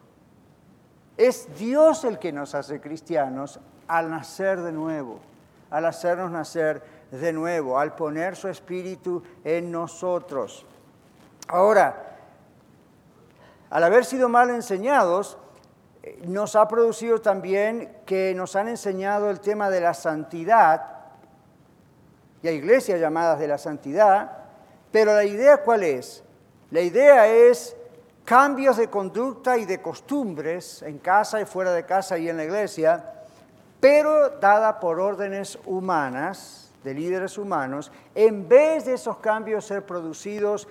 [1.16, 5.18] Es Dios el que nos hace cristianos al nacer de nuevo,
[5.70, 10.64] al hacernos nacer de nuevo, al poner su espíritu en nosotros.
[11.48, 12.07] Ahora,
[13.70, 15.38] al haber sido mal enseñados,
[16.02, 20.98] eh, nos ha producido también que nos han enseñado el tema de la santidad,
[22.42, 24.30] y hay iglesias llamadas de la santidad,
[24.92, 26.22] pero la idea cuál es?
[26.70, 27.76] La idea es
[28.24, 32.44] cambios de conducta y de costumbres en casa y fuera de casa y en la
[32.44, 33.04] iglesia,
[33.80, 40.68] pero dada por órdenes humanas, de líderes humanos, en vez de esos cambios ser producidos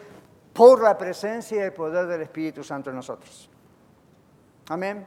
[0.57, 3.47] por la presencia y el poder del Espíritu Santo en nosotros.
[4.69, 5.05] Amén.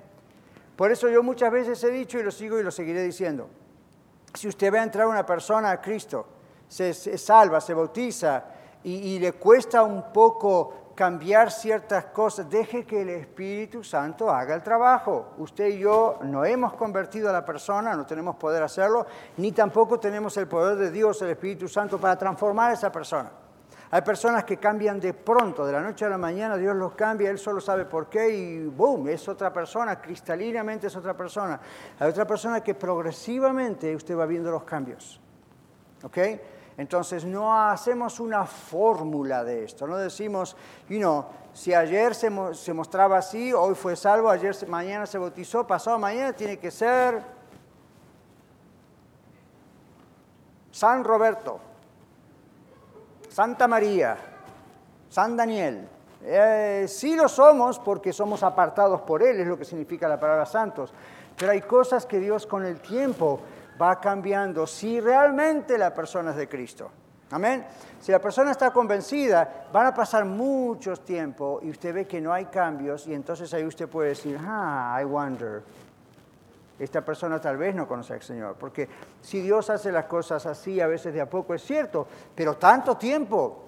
[0.76, 3.48] Por eso yo muchas veces he dicho y lo sigo y lo seguiré diciendo.
[4.32, 6.24] Si usted ve a entrar una persona a Cristo,
[6.68, 8.44] se, salva, se bautiza
[8.84, 14.54] y, y le cuesta un poco cambiar ciertas cosas, deje que el Espíritu Santo haga
[14.54, 15.32] el trabajo.
[15.38, 19.04] Usted y yo no hemos convertido a la persona, no tenemos poder hacerlo,
[19.38, 23.32] ni tampoco tenemos el poder de Dios, el Espíritu Santo, para transformar a esa persona.
[23.92, 27.28] Hay personas que cambian de pronto, de la noche a la mañana, Dios los cambia,
[27.28, 31.60] Él solo sabe por qué y boom, es otra persona, cristalinamente es otra persona.
[31.98, 35.20] Hay otra persona que progresivamente usted va viendo los cambios.
[36.04, 36.18] ¿Ok?
[36.76, 40.56] Entonces no hacemos una fórmula de esto, no decimos,
[40.88, 45.66] you know, si ayer se, se mostraba así, hoy fue salvo, ayer mañana se bautizó,
[45.66, 47.22] pasado mañana tiene que ser
[50.70, 51.69] San Roberto.
[53.40, 54.18] Santa María,
[55.08, 55.88] San Daniel.
[56.22, 60.44] Eh, sí lo somos porque somos apartados por Él, es lo que significa la palabra
[60.44, 60.92] santos.
[61.38, 63.40] Pero hay cosas que Dios con el tiempo
[63.80, 66.90] va cambiando si realmente la persona es de Cristo.
[67.30, 67.64] Amén.
[67.98, 72.34] Si la persona está convencida, van a pasar muchos tiempo y usted ve que no
[72.34, 75.62] hay cambios y entonces ahí usted puede decir, ah, I wonder
[76.80, 78.56] esta persona tal vez no conoce al Señor.
[78.58, 78.88] Porque
[79.20, 82.96] si Dios hace las cosas así, a veces de a poco es cierto, pero tanto
[82.96, 83.66] tiempo,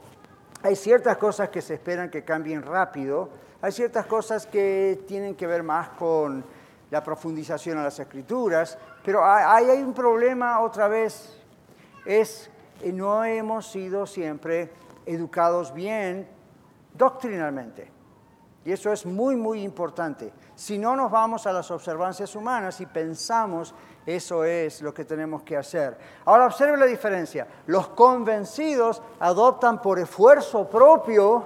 [0.62, 3.29] hay ciertas cosas que se esperan que cambien rápido,
[3.61, 6.42] hay ciertas cosas que tienen que ver más con
[6.90, 11.38] la profundización a las escrituras, pero hay, hay un problema otra vez,
[12.07, 14.70] es que no hemos sido siempre
[15.05, 16.27] educados bien
[16.94, 17.92] doctrinalmente.
[18.64, 20.33] Y eso es muy, muy importante.
[20.55, 23.75] Si no nos vamos a las observancias humanas y pensamos,
[24.07, 25.98] eso es lo que tenemos que hacer.
[26.25, 27.46] Ahora observe la diferencia.
[27.66, 31.44] Los convencidos adoptan por esfuerzo propio,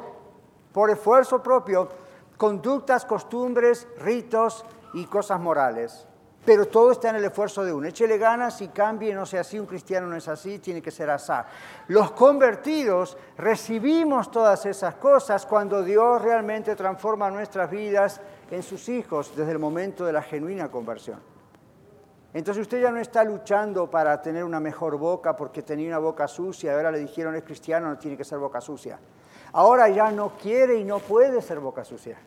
[0.73, 1.89] por esfuerzo propio,
[2.37, 6.07] conductas, costumbres, ritos y cosas morales.
[6.47, 7.89] Pero todo está en el esfuerzo de uno.
[7.89, 11.11] Échele ganas y cambie, no sea así, un cristiano no es así, tiene que ser
[11.11, 11.33] así.
[11.89, 19.33] Los convertidos recibimos todas esas cosas cuando Dios realmente transforma nuestras vidas en sus hijos
[19.37, 21.21] desde el momento de la genuina conversión.
[22.33, 26.29] Entonces usted ya no está luchando para tener una mejor boca porque tenía una boca
[26.29, 29.01] sucia, ahora le dijeron es cristiano, no tiene que ser boca sucia.
[29.53, 32.19] Ahora ya no quiere y no puede ser boca sucia.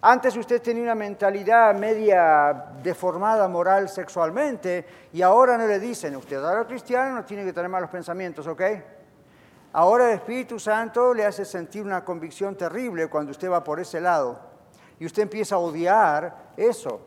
[0.00, 6.36] Antes usted tenía una mentalidad media deformada moral sexualmente y ahora no le dicen, usted
[6.36, 8.62] ahora cristiano no tiene que tener malos pensamientos, ¿ok?
[9.72, 14.00] Ahora el Espíritu Santo le hace sentir una convicción terrible cuando usted va por ese
[14.00, 14.38] lado
[15.00, 17.00] y usted empieza a odiar eso.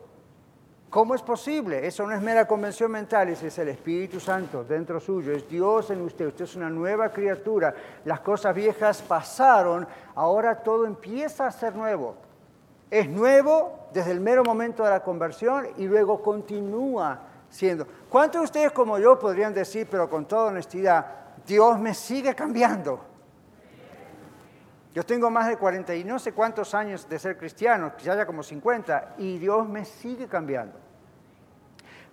[0.90, 1.86] ¿Cómo es posible?
[1.86, 5.90] Eso no es mera convención mental, ese es el Espíritu Santo dentro suyo, es Dios
[5.90, 7.74] en usted, usted es una nueva criatura,
[8.04, 12.16] las cosas viejas pasaron, ahora todo empieza a ser nuevo.
[12.92, 17.86] Es nuevo desde el mero momento de la conversión y luego continúa siendo.
[18.10, 21.06] ¿Cuántos de ustedes como yo podrían decir, pero con toda honestidad,
[21.46, 23.00] Dios me sigue cambiando?
[24.92, 28.26] Yo tengo más de 40 y no sé cuántos años de ser cristiano, quizás ya
[28.26, 30.78] como 50, y Dios me sigue cambiando.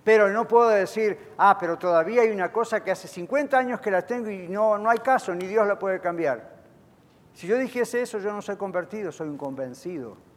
[0.02, 3.90] Pero no puedo decir, ah, pero todavía hay una cosa que hace 50 años que
[3.90, 6.58] la tengo y no, no hay caso, ni Dios la puede cambiar.
[7.34, 10.29] Si yo dijese eso, yo no soy convertido, soy un convencido.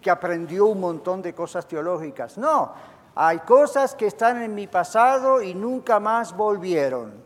[0.00, 2.38] Que aprendió un montón de cosas teológicas.
[2.38, 2.72] No,
[3.14, 7.22] hay cosas que están en mi pasado y nunca más volvieron.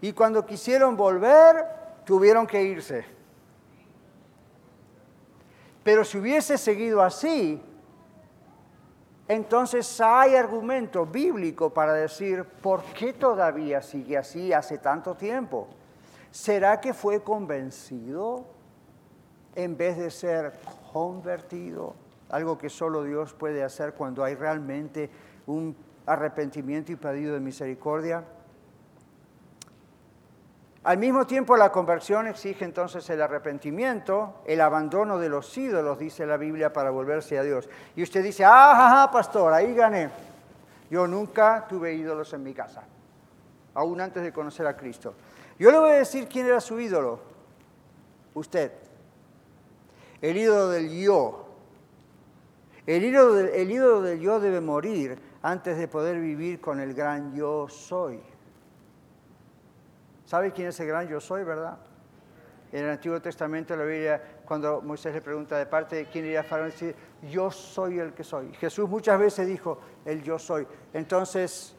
[0.00, 1.64] Y cuando quisieron volver,
[2.04, 3.04] tuvieron que irse.
[5.82, 7.62] Pero si hubiese seguido así,
[9.28, 15.68] entonces hay argumento bíblico para decir, ¿por qué todavía sigue así hace tanto tiempo?
[16.30, 18.55] ¿Será que fue convencido
[19.56, 20.52] en vez de ser
[20.92, 21.94] convertido?
[22.28, 25.10] Algo que solo Dios puede hacer cuando hay realmente
[25.46, 25.76] un
[26.06, 28.24] arrepentimiento y pedido de misericordia.
[30.84, 36.24] Al mismo tiempo, la conversión exige entonces el arrepentimiento, el abandono de los ídolos, dice
[36.26, 37.68] la Biblia, para volverse a Dios.
[37.96, 40.10] Y usted dice, ah, pastor, ahí gané.
[40.88, 42.84] Yo nunca tuve ídolos en mi casa,
[43.74, 45.14] aún antes de conocer a Cristo.
[45.58, 47.18] Yo le voy a decir quién era su ídolo.
[48.34, 48.85] Usted.
[50.26, 51.46] El ídolo del yo.
[52.84, 57.32] El ídolo, el ídolo del yo debe morir antes de poder vivir con el gran
[57.32, 58.20] yo soy.
[60.24, 61.78] ¿Sabe quién es el gran yo soy, verdad?
[62.72, 66.42] En el Antiguo Testamento la Biblia, cuando Moisés le pregunta de parte de quién iría
[66.42, 66.96] Faraón, dice,
[67.30, 68.52] yo soy el que soy.
[68.54, 70.66] Jesús muchas veces dijo, el yo soy.
[70.92, 71.76] Entonces,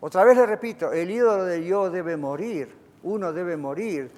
[0.00, 2.74] otra vez le repito, el ídolo del yo debe morir.
[3.02, 4.10] Uno debe morir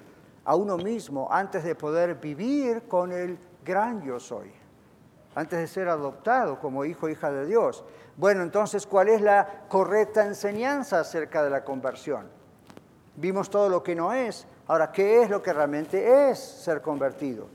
[0.45, 3.37] a uno mismo antes de poder vivir con el
[3.67, 4.51] gran yo soy.
[5.35, 7.83] Antes de ser adoptado como hijo o hija de Dios.
[8.15, 12.27] Bueno, entonces, ¿cuál es la correcta enseñanza acerca de la conversión?
[13.17, 14.47] Vimos todo lo que no es.
[14.67, 17.47] Ahora, ¿qué es lo que realmente es ser convertido?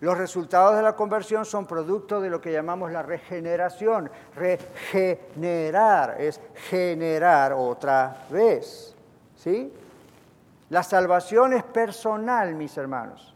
[0.00, 4.10] Los resultados de la conversión son producto de lo que llamamos la regeneración.
[4.36, 6.40] Regenerar es
[6.70, 8.94] generar otra vez.
[9.36, 9.72] ¿Sí?
[10.70, 13.34] La salvación es personal, mis hermanos.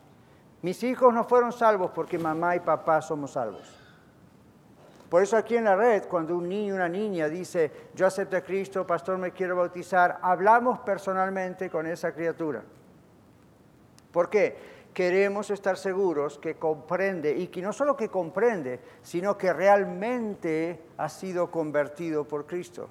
[0.63, 3.83] Mis hijos no fueron salvos porque mamá y papá somos salvos.
[5.13, 8.35] Por eso aquí en la red, cuando un niño o una niña dice, yo acepto
[8.35, 12.63] a Cristo, pastor, me quiero bautizar, hablamos personalmente con esa criatura.
[14.11, 14.57] ¿Por qué?
[14.95, 21.11] Queremos estar seguros que comprende, y que no solo que comprende, sino que realmente ha
[21.11, 22.89] sido convertido por Cristo.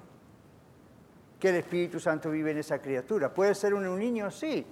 [1.40, 3.34] Que el Espíritu Santo vive en esa criatura.
[3.34, 4.30] ¿Puede ser un, niño?
[4.30, 4.64] Sí.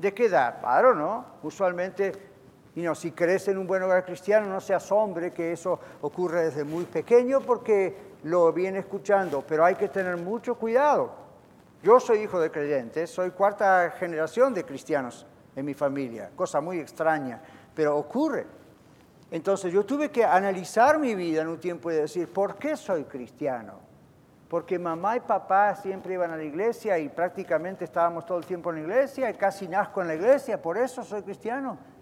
[0.00, 0.58] ¿De qué edad?
[0.58, 1.26] Claro, ¿no?
[1.44, 2.27] Usualmente
[2.78, 6.44] y no, si crece en un buen hogar cristiano, no se asombre que eso ocurre
[6.44, 11.10] desde muy pequeño porque lo viene escuchando, pero hay que tener mucho cuidado.
[11.82, 15.26] Yo soy hijo de creyentes, soy cuarta generación de cristianos
[15.56, 17.42] en mi familia, cosa muy extraña,
[17.74, 18.46] pero ocurre.
[19.32, 23.02] Entonces yo tuve que analizar mi vida en un tiempo y decir, ¿por qué soy
[23.06, 23.80] cristiano?
[24.48, 28.70] Porque mamá y papá siempre iban a la iglesia y prácticamente estábamos todo el tiempo
[28.70, 31.97] en la iglesia y casi nazco en la iglesia, por eso soy cristiano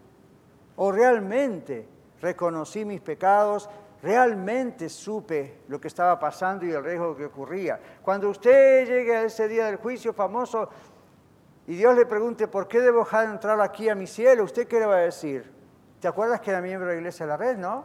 [0.76, 1.88] o realmente
[2.20, 3.68] reconocí mis pecados,
[4.02, 7.80] realmente supe lo que estaba pasando y el riesgo que ocurría.
[8.02, 10.68] Cuando usted llegue a ese día del juicio famoso
[11.66, 14.44] y Dios le pregunte, ¿por qué debo dejar de entrar aquí a mi cielo?
[14.44, 15.52] ¿Usted qué le va a decir?
[16.00, 17.84] ¿Te acuerdas que era miembro de la iglesia de la red, no?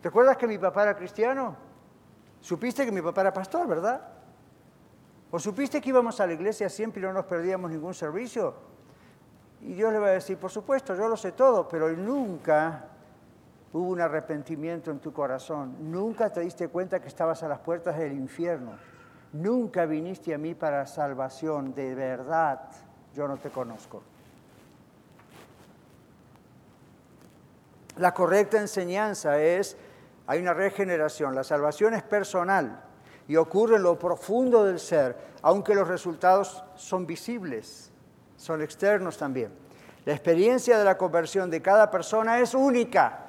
[0.00, 1.56] ¿Te acuerdas que mi papá era cristiano?
[2.40, 4.00] Supiste que mi papá era pastor, ¿verdad?
[5.30, 8.54] ¿O supiste que íbamos a la iglesia siempre y no nos perdíamos ningún servicio?
[9.60, 12.84] Y Dios le va a decir, por supuesto, yo lo sé todo, pero nunca
[13.72, 15.90] hubo un arrepentimiento en tu corazón.
[15.90, 18.72] Nunca te diste cuenta que estabas a las puertas del infierno.
[19.32, 21.74] Nunca viniste a mí para salvación.
[21.74, 22.60] De verdad,
[23.14, 24.02] yo no te conozco.
[27.96, 29.76] La correcta enseñanza es,
[30.28, 32.84] hay una regeneración, la salvación es personal
[33.26, 37.90] y ocurre en lo profundo del ser, aunque los resultados son visibles
[38.38, 39.52] son externos también.
[40.06, 43.26] La experiencia de la conversión de cada persona es única.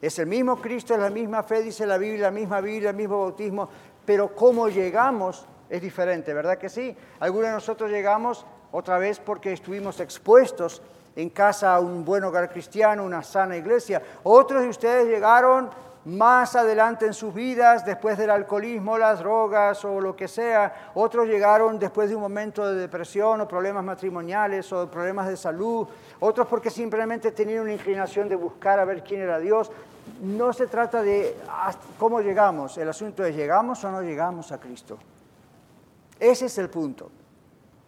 [0.00, 2.96] Es el mismo Cristo, es la misma fe, dice la Biblia, la misma Biblia, el
[2.96, 3.68] mismo bautismo,
[4.06, 6.96] pero cómo llegamos es diferente, ¿verdad que sí?
[7.18, 10.80] Algunos de nosotros llegamos otra vez porque estuvimos expuestos
[11.16, 14.02] en casa a un buen hogar cristiano, una sana iglesia.
[14.22, 15.70] Otros de ustedes llegaron
[16.04, 20.92] más adelante en sus vidas, después del alcoholismo, las drogas o lo que sea.
[20.94, 25.86] Otros llegaron después de un momento de depresión o problemas matrimoniales o problemas de salud.
[26.20, 29.70] Otros porque simplemente tenían una inclinación de buscar a ver quién era Dios.
[30.22, 31.36] No se trata de
[31.98, 34.98] cómo llegamos, el asunto es llegamos o no llegamos a Cristo.
[36.18, 37.10] Ese es el punto.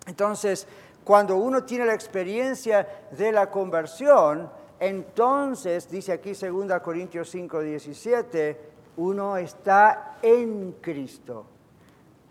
[0.06, 0.66] Entonces,
[1.04, 4.50] cuando uno tiene la experiencia de la conversión,
[4.82, 8.60] entonces, dice aquí 2 Corintios 5, 17,
[8.96, 11.46] uno está en Cristo.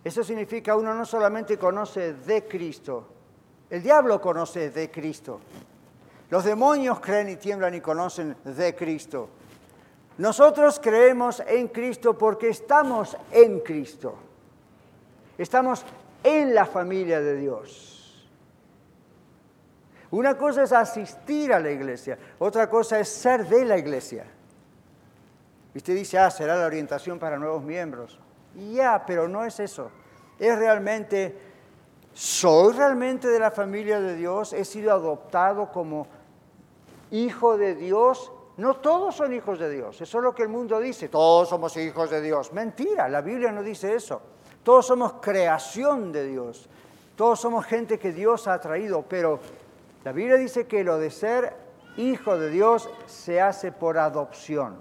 [0.04, 3.08] Eso significa uno no solamente conoce de Cristo,
[3.70, 5.40] el diablo conoce de Cristo.
[6.30, 9.30] Los demonios creen y tiemblan y conocen de Cristo.
[10.18, 14.16] Nosotros creemos en Cristo porque estamos en Cristo.
[15.38, 15.86] Estamos
[16.22, 18.01] en la familia de Dios.
[20.12, 24.26] Una cosa es asistir a la iglesia, otra cosa es ser de la iglesia.
[25.74, 28.20] Y usted dice, ah, será la orientación para nuevos miembros.
[28.74, 29.90] Ya, pero no es eso.
[30.38, 31.38] Es realmente,
[32.14, 36.08] soy realmente de la familia de Dios, he sido adoptado como
[37.12, 38.34] hijo de Dios.
[38.58, 41.78] No todos son hijos de Dios, eso es lo que el mundo dice, todos somos
[41.78, 42.52] hijos de Dios.
[42.52, 44.22] Mentira, la Biblia no dice eso.
[44.62, 46.70] Todos somos creación de Dios,
[47.16, 49.40] todos somos gente que Dios ha traído, pero
[50.04, 51.56] la Biblia dice que lo de ser
[51.98, 54.78] hijo de Dios se hace por adopción.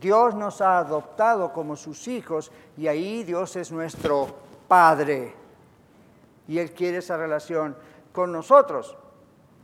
[0.00, 4.28] Dios nos ha adoptado como sus hijos y ahí Dios es nuestro
[4.68, 5.34] Padre.
[6.46, 7.76] Y Él quiere esa relación
[8.12, 8.96] con nosotros.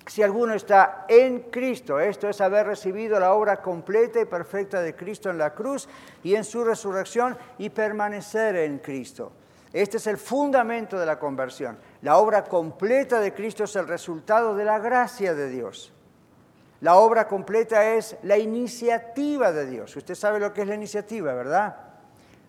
[0.07, 4.95] Si alguno está en Cristo, esto es haber recibido la obra completa y perfecta de
[4.95, 5.89] Cristo en la cruz
[6.23, 9.33] y en su resurrección y permanecer en Cristo.
[9.73, 11.79] Este es el fundamento de la conversión.
[12.05, 15.93] La obra completa de Cristo es el resultado de la gracia de Dios.
[16.81, 19.97] La obra completa es la iniciativa de Dios.
[19.97, 21.77] Usted sabe lo que es la iniciativa, ¿verdad?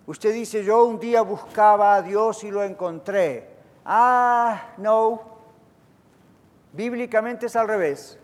[0.05, 3.49] Usted dice, yo un día buscaba a Dios y lo encontré.
[3.85, 5.35] Ah, no,
[6.75, 8.19] Bíblicamente es al revés.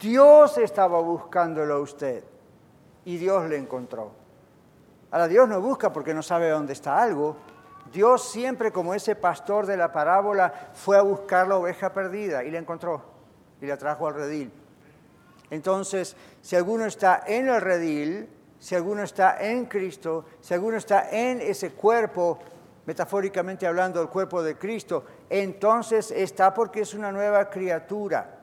[0.00, 2.24] Dios estaba buscándolo a usted
[3.04, 4.10] y Dios le encontró.
[5.10, 7.36] Ahora Dios no busca porque no sabe dónde está algo.
[7.92, 12.50] Dios siempre como ese pastor de la parábola fue a buscar la oveja perdida y
[12.50, 13.02] la encontró
[13.60, 14.52] y la trajo al redil.
[15.50, 18.28] Entonces, si alguno está en el redil,
[18.58, 22.38] si alguno está en Cristo, si alguno está en ese cuerpo,
[22.86, 28.34] metafóricamente hablando, el cuerpo de Cristo, entonces está porque es una nueva criatura.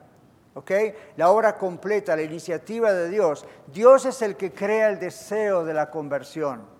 [0.54, 0.70] ¿Ok?
[1.16, 3.44] La obra completa, la iniciativa de Dios.
[3.66, 6.75] Dios es el que crea el deseo de la conversión.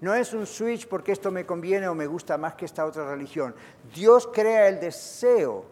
[0.00, 3.08] No es un switch porque esto me conviene o me gusta más que esta otra
[3.10, 3.54] religión.
[3.94, 5.64] Dios crea el deseo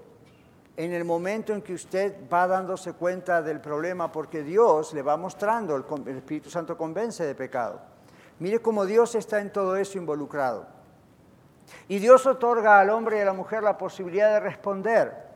[0.76, 5.16] en el momento en que usted va dándose cuenta del problema porque Dios le va
[5.16, 7.80] mostrando, el Espíritu Santo convence de pecado.
[8.38, 10.66] Mire cómo Dios está en todo eso involucrado.
[11.88, 15.26] Y Dios otorga al hombre y a la mujer la posibilidad de responder.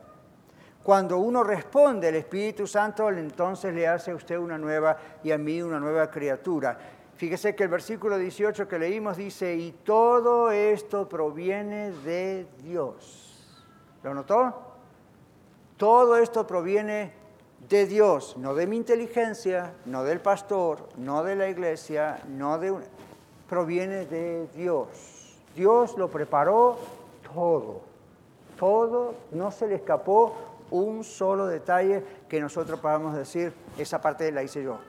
[0.83, 5.37] Cuando uno responde, el Espíritu Santo entonces le hace a usted una nueva y a
[5.37, 6.77] mí una nueva criatura.
[7.21, 13.47] Fíjese que el versículo 18 que leímos dice, y todo esto proviene de Dios.
[14.01, 14.55] ¿Lo notó?
[15.77, 17.13] Todo esto proviene
[17.69, 22.73] de Dios, no de mi inteligencia, no del pastor, no de la iglesia, no de
[23.47, 25.37] proviene de Dios.
[25.55, 26.79] Dios lo preparó
[27.35, 27.81] todo.
[28.57, 30.33] Todo, no se le escapó
[30.71, 34.79] un solo detalle que nosotros podamos decir, esa parte la hice yo.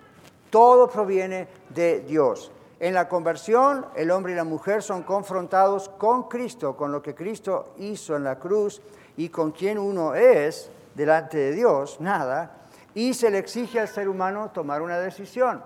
[0.52, 2.52] Todo proviene de Dios.
[2.78, 7.14] En la conversión, el hombre y la mujer son confrontados con Cristo, con lo que
[7.14, 8.82] Cristo hizo en la cruz
[9.16, 12.58] y con quien uno es delante de Dios, nada,
[12.92, 15.62] y se le exige al ser humano tomar una decisión.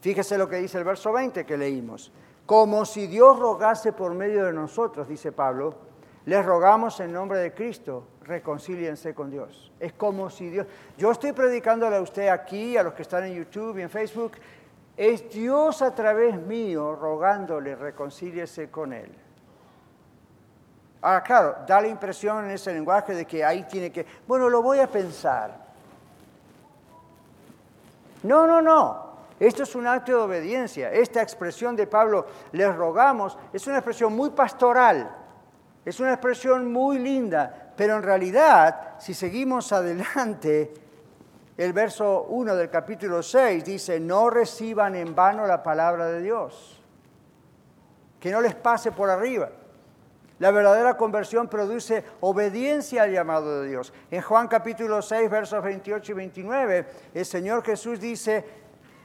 [0.00, 2.10] Fíjese lo que dice el verso 20 que leímos.
[2.46, 5.74] Como si Dios rogase por medio de nosotros, dice Pablo,
[6.24, 9.72] les rogamos en nombre de Cristo, reconcíliense con Dios.
[9.78, 10.66] Es como si Dios...
[10.96, 14.32] Yo estoy predicándole a usted aquí, a los que están en YouTube y en Facebook,
[14.96, 19.10] es Dios a través mío rogándole, reconcíliese con Él.
[21.00, 24.62] Ahora, claro, da la impresión en ese lenguaje de que ahí tiene que, bueno, lo
[24.62, 25.56] voy a pensar.
[28.22, 29.12] No, no, no.
[29.40, 30.92] Esto es un acto de obediencia.
[30.92, 35.10] Esta expresión de Pablo, les rogamos, es una expresión muy pastoral.
[35.84, 37.61] Es una expresión muy linda.
[37.76, 40.72] Pero en realidad, si seguimos adelante,
[41.56, 46.80] el verso 1 del capítulo 6 dice, no reciban en vano la palabra de Dios.
[48.18, 49.50] Que no les pase por arriba.
[50.38, 53.92] La verdadera conversión produce obediencia al llamado de Dios.
[54.10, 58.44] En Juan capítulo 6, versos 28 y 29, el Señor Jesús dice,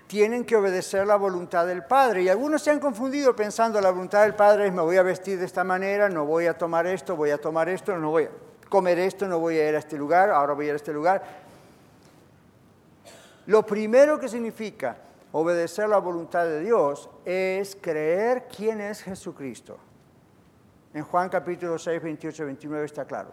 [0.07, 2.24] tienen que obedecer la voluntad del Padre.
[2.24, 5.38] Y algunos se han confundido pensando la voluntad del Padre es me voy a vestir
[5.38, 8.30] de esta manera, no voy a tomar esto, voy a tomar esto, no voy a
[8.70, 10.93] comer esto, no voy a ir a este lugar, ahora voy a ir a este
[10.93, 11.24] lugar.
[13.47, 14.97] Lo primero que significa
[15.32, 19.78] obedecer la voluntad de Dios es creer quién es Jesucristo.
[20.93, 23.32] En Juan capítulo 6, 28, 29 está claro.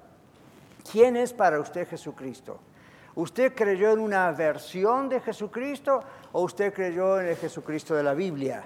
[0.91, 2.59] ¿Quién es para usted Jesucristo?
[3.15, 8.13] ¿Usted creyó en una versión de Jesucristo o usted creyó en el Jesucristo de la
[8.13, 8.65] Biblia?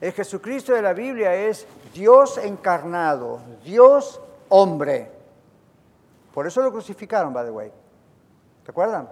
[0.00, 5.17] El Jesucristo de la Biblia es Dios encarnado, Dios hombre.
[6.38, 7.72] Por eso lo crucificaron, by the way.
[8.62, 9.08] ¿Te acuerdan?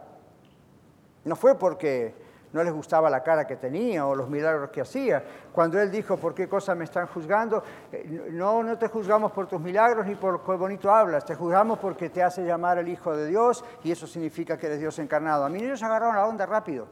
[1.25, 2.15] No fue porque
[2.53, 5.25] no les gustaba la cara que tenía o los milagros que hacía.
[5.53, 7.65] Cuando él dijo, ¿por qué cosa me están juzgando?
[7.91, 11.81] Eh, no, no te juzgamos por tus milagros ni por qué bonito hablas, te juzgamos
[11.81, 15.45] porque te hace llamar el Hijo de Dios y eso significa que eres Dios encarnado.
[15.45, 16.87] A mí ellos agarraron la onda rápido.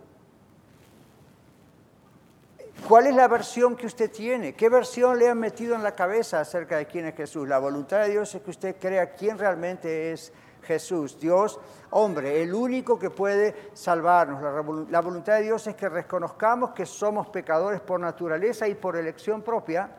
[2.89, 4.55] ¿Cuál es la versión que usted tiene?
[4.55, 7.49] ¿Qué versión le han metido en la cabeza acerca de quién es Jesús?
[7.49, 11.59] La voluntad de Dios es que usted crea quién realmente es Jesús, Dios
[11.97, 14.43] hombre, el único que puede salvarnos.
[14.91, 19.43] La, voluntad de Dios es que reconozcamos que somos pecadores por naturaleza y por elección
[19.43, 19.91] propia.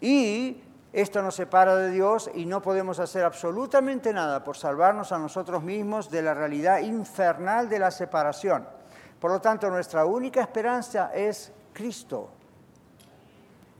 [0.00, 5.18] Y esto nos separa de Dios y no podemos hacer absolutamente nada por salvarnos a
[5.18, 8.77] nosotros mismos de la realidad infernal de la separación.
[9.20, 12.30] Por lo tanto, nuestra única esperanza es Cristo.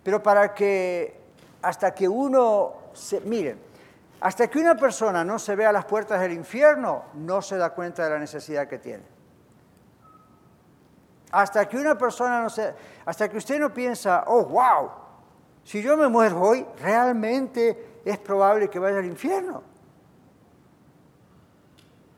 [0.02, 1.20] Pero para que
[1.62, 3.20] hasta que uno se...
[3.20, 3.60] Miren,
[4.20, 7.70] hasta que una persona no se ve a las puertas del infierno, no se da
[7.70, 9.04] cuenta de la necesidad que tiene.
[11.30, 12.74] Hasta que una persona no se...
[13.04, 14.90] Hasta que usted no piensa, oh, wow,
[15.62, 19.62] si yo me muero hoy, realmente es probable que vaya al infierno.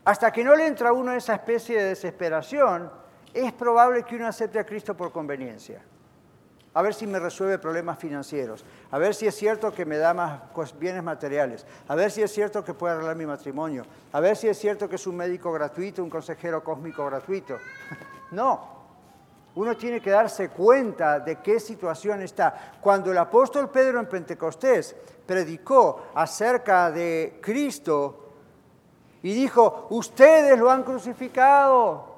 [0.04, 2.90] Hasta que no le entra a uno esa especie de desesperación,
[3.34, 5.82] es probable que uno acepte a Cristo por conveniencia.
[6.72, 10.14] A ver si me resuelve problemas financieros, a ver si es cierto que me da
[10.14, 10.40] más
[10.78, 14.46] bienes materiales, a ver si es cierto que puede arreglar mi matrimonio, a ver si
[14.46, 17.58] es cierto que es un médico gratuito, un consejero cósmico gratuito.
[18.30, 18.80] No,
[19.56, 22.74] uno tiene que darse cuenta de qué situación está.
[22.80, 24.94] Cuando el apóstol Pedro en Pentecostés
[25.26, 28.30] predicó acerca de Cristo
[29.22, 32.09] y dijo, ustedes lo han crucificado,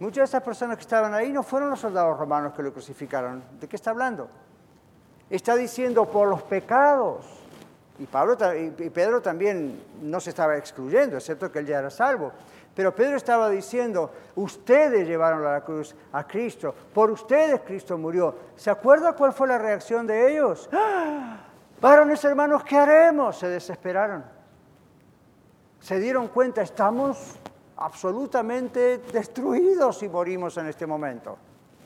[0.00, 3.44] Muchas de esas personas que estaban ahí no fueron los soldados romanos que lo crucificaron.
[3.60, 4.28] ¿De qué está hablando?
[5.28, 7.26] Está diciendo por los pecados.
[7.98, 12.32] Y, Pedro también no se estaba excluyendo, excepto que él ya era salvo.
[12.74, 18.34] Pero Pedro estaba diciendo, ustedes llevaron a la cruz a Cristo, por ustedes Cristo murió.
[18.56, 20.70] ¿Se acuerda cuál fue la reacción de ellos?
[20.72, 21.40] ¡Ah!
[21.78, 23.38] Varones hermanos, ¿qué haremos?
[23.38, 24.24] Se desesperaron.
[25.78, 27.38] Se dieron cuenta, estamos
[27.80, 31.36] absolutamente destruidos si morimos en este momento.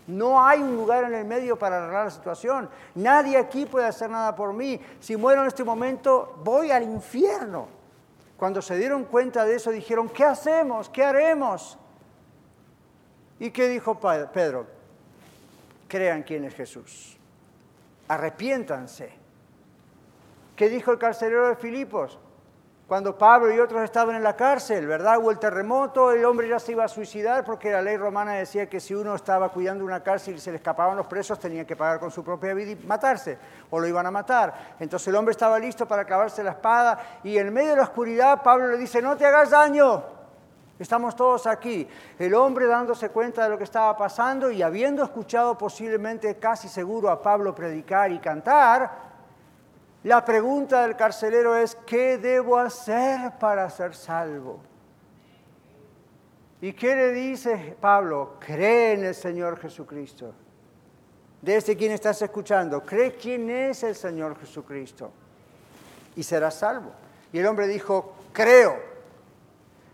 [0.06, 2.68] No hay un lugar en el medio para arreglar la situación.
[2.96, 4.78] Nadie aquí puede hacer nada por mí.
[5.00, 7.68] Si muero en este momento, voy al infierno.
[8.36, 10.90] Cuando se dieron cuenta de eso, dijeron, ¿qué hacemos?
[10.90, 11.78] ¿Qué haremos?
[13.38, 14.66] ¿Y qué dijo Pedro?
[15.88, 17.16] Crean quién es Jesús.
[18.08, 19.12] Arrepiéntanse.
[20.54, 22.18] ¿Qué dijo el carcelero de Filipos?
[22.94, 25.18] Cuando Pablo y otros estaban en la cárcel, ¿verdad?
[25.18, 28.68] Hubo el terremoto, el hombre ya se iba a suicidar porque la ley romana decía
[28.68, 31.74] que si uno estaba cuidando una cárcel y se le escapaban los presos, tenía que
[31.74, 33.36] pagar con su propia vida y matarse,
[33.68, 34.76] o lo iban a matar.
[34.78, 38.44] Entonces el hombre estaba listo para clavarse la espada y en medio de la oscuridad
[38.44, 40.04] Pablo le dice, no te hagas daño,
[40.78, 41.88] estamos todos aquí.
[42.16, 47.10] El hombre dándose cuenta de lo que estaba pasando y habiendo escuchado posiblemente casi seguro
[47.10, 49.13] a Pablo predicar y cantar,
[50.04, 54.60] la pregunta del carcelero es, ¿qué debo hacer para ser salvo?
[56.60, 58.36] ¿Y qué le dice Pablo?
[58.38, 60.34] Cree en el Señor Jesucristo.
[61.40, 65.10] Desde quien estás escuchando, cree quién es el Señor Jesucristo
[66.16, 66.92] y serás salvo.
[67.32, 68.76] Y el hombre dijo, creo.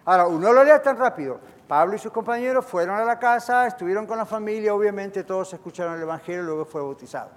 [0.05, 1.39] Ahora, no lo lea tan rápido.
[1.69, 5.95] Pablo y sus compañeros fueron a la casa, estuvieron con la familia, obviamente todos escucharon
[5.95, 7.31] el Evangelio y luego fue bautizado.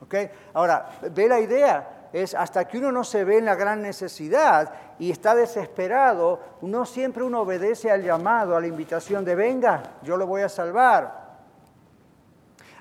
[0.00, 0.30] ¿Okay?
[0.54, 4.72] Ahora, ve la idea es hasta que uno no se ve en la gran necesidad
[4.98, 10.16] y está desesperado, no siempre uno obedece al llamado, a la invitación de venga, yo
[10.16, 11.22] lo voy a salvar.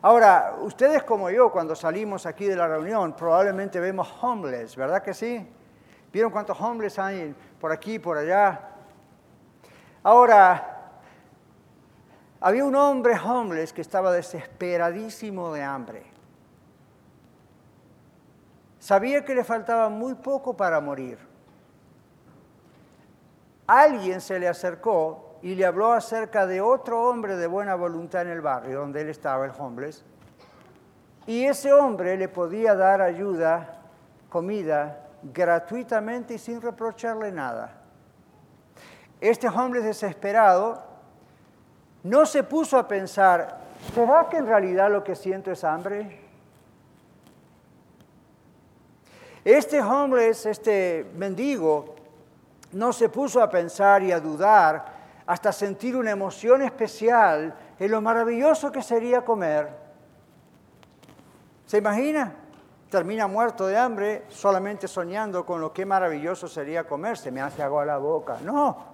[0.02, 5.14] Ahora, ustedes como yo, cuando salimos aquí de la reunión, probablemente vemos homeless, ¿verdad que
[5.14, 5.48] sí?
[6.12, 8.60] ¿Vieron cuántos homeless hay por aquí, por allá?
[10.04, 10.72] Ahora,
[12.42, 16.11] había un hombre homeless que estaba desesperadísimo de hambre.
[18.92, 21.18] Sabía que le faltaba muy poco para morir.
[23.66, 28.28] Alguien se le acercó y le habló acerca de otro hombre de buena voluntad en
[28.28, 30.04] el barrio donde él estaba, el homeless.
[31.26, 33.80] Y ese hombre le podía dar ayuda,
[34.28, 37.72] comida, gratuitamente y sin reprocharle nada.
[39.22, 40.84] Este hombre desesperado
[42.04, 43.58] no se puso a pensar,
[43.94, 46.31] ¿será que en realidad lo que siento es hambre?
[49.44, 51.96] Este homeless, este mendigo,
[52.74, 54.86] no se puso a pensar y a dudar
[55.26, 59.70] hasta sentir una emoción especial en lo maravilloso que sería comer.
[61.66, 62.36] ¿Se imagina?
[62.92, 67.86] termina muerto de hambre solamente soñando con lo que maravilloso sería comerse, me hace agua
[67.86, 68.38] la boca.
[68.44, 68.92] No.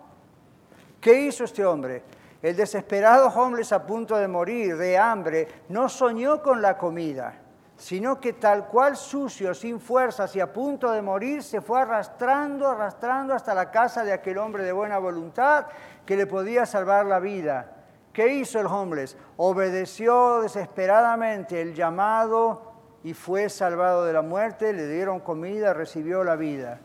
[1.01, 2.03] ¿Qué hizo este hombre?
[2.43, 7.33] El desesperado homeless a punto de morir de hambre no soñó con la comida,
[7.77, 12.67] sino que tal cual sucio, sin fuerzas y a punto de morir, se fue arrastrando,
[12.67, 15.67] arrastrando hasta la casa de aquel hombre de buena voluntad
[16.05, 17.73] que le podía salvar la vida.
[18.11, 19.15] ¿Qué hizo el homeless?
[19.37, 22.73] Obedeció desesperadamente el llamado
[23.03, 26.79] y fue salvado de la muerte, le dieron comida, recibió la vida.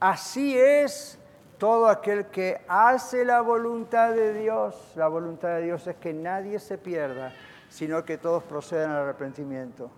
[0.00, 1.16] Así es
[1.58, 4.94] todo aquel que hace la voluntad de Dios.
[4.96, 7.32] La voluntad de Dios es que nadie se pierda,
[7.72, 9.90] sino que todos procedan al arrepentimiento.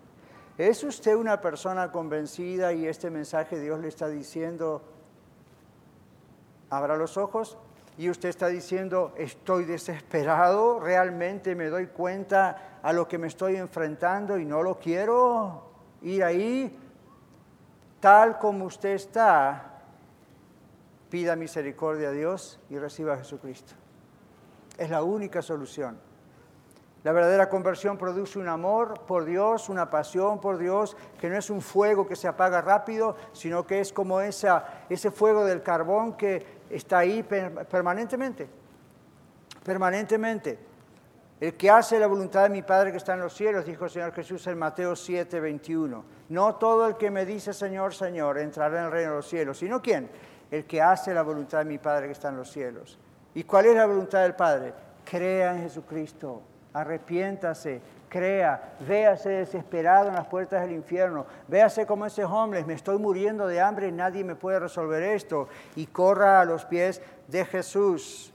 [0.56, 4.80] ¿Es usted una persona convencida y este mensaje Dios le está diciendo,
[6.70, 7.58] abra los ojos?
[7.98, 13.56] Y usted está diciendo, estoy desesperado, realmente me doy cuenta a lo que me estoy
[13.56, 15.64] enfrentando y no lo quiero
[16.02, 16.78] ir ahí.
[17.98, 19.80] Tal como usted está,
[21.10, 23.74] pida misericordia a Dios y reciba a Jesucristo.
[24.78, 26.13] Es la única solución.
[27.04, 31.50] La verdadera conversión produce un amor por Dios, una pasión por Dios, que no es
[31.50, 36.44] un fuego que se apaga rápido, sino que es como ese fuego del carbón que
[36.70, 38.48] está ahí permanentemente.
[39.62, 40.58] Permanentemente.
[41.40, 43.90] El que hace la voluntad de mi Padre que está en los cielos, dijo el
[43.90, 46.04] Señor Jesús en Mateo 7, 21.
[46.30, 49.58] No todo el que me dice Señor, Señor, entrará en el reino de los cielos,
[49.58, 50.08] sino quién?
[50.50, 52.98] el que hace la voluntad de mi Padre que está en los cielos.
[53.34, 54.72] ¿Y cuál es la voluntad del Padre?
[55.04, 56.42] Crea en Jesucristo,
[56.74, 62.98] arrepiéntase, crea, véase desesperado en las puertas del infierno, véase como ese homeless, me estoy
[62.98, 68.32] muriendo de hambre, nadie me puede resolver esto, y corra a los pies de Jesús.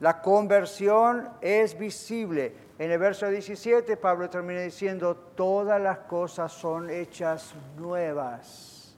[0.00, 2.54] La conversión es visible.
[2.78, 8.96] En el verso 17 Pablo termina diciendo, todas las cosas son hechas nuevas.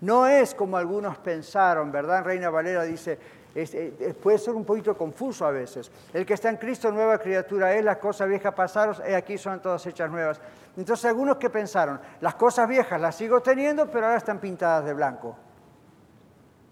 [0.00, 2.24] No es como algunos pensaron, ¿verdad?
[2.24, 3.18] Reina Valera dice,
[3.54, 5.90] eh, eh, puede ser un poquito confuso a veces.
[6.12, 9.60] El que está en Cristo, nueva criatura es, las cosas viejas pasaron, y aquí son
[9.60, 10.40] todas hechas nuevas.
[10.76, 14.94] Entonces algunos que pensaron, las cosas viejas las sigo teniendo, pero ahora están pintadas de
[14.94, 15.36] blanco.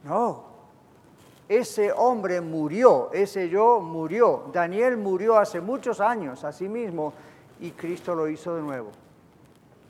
[0.04, 0.44] No,
[1.50, 4.50] ese hombre murió, ese yo murió.
[4.52, 7.12] Daniel murió hace muchos años a sí mismo
[7.58, 8.90] y Cristo lo hizo de nuevo.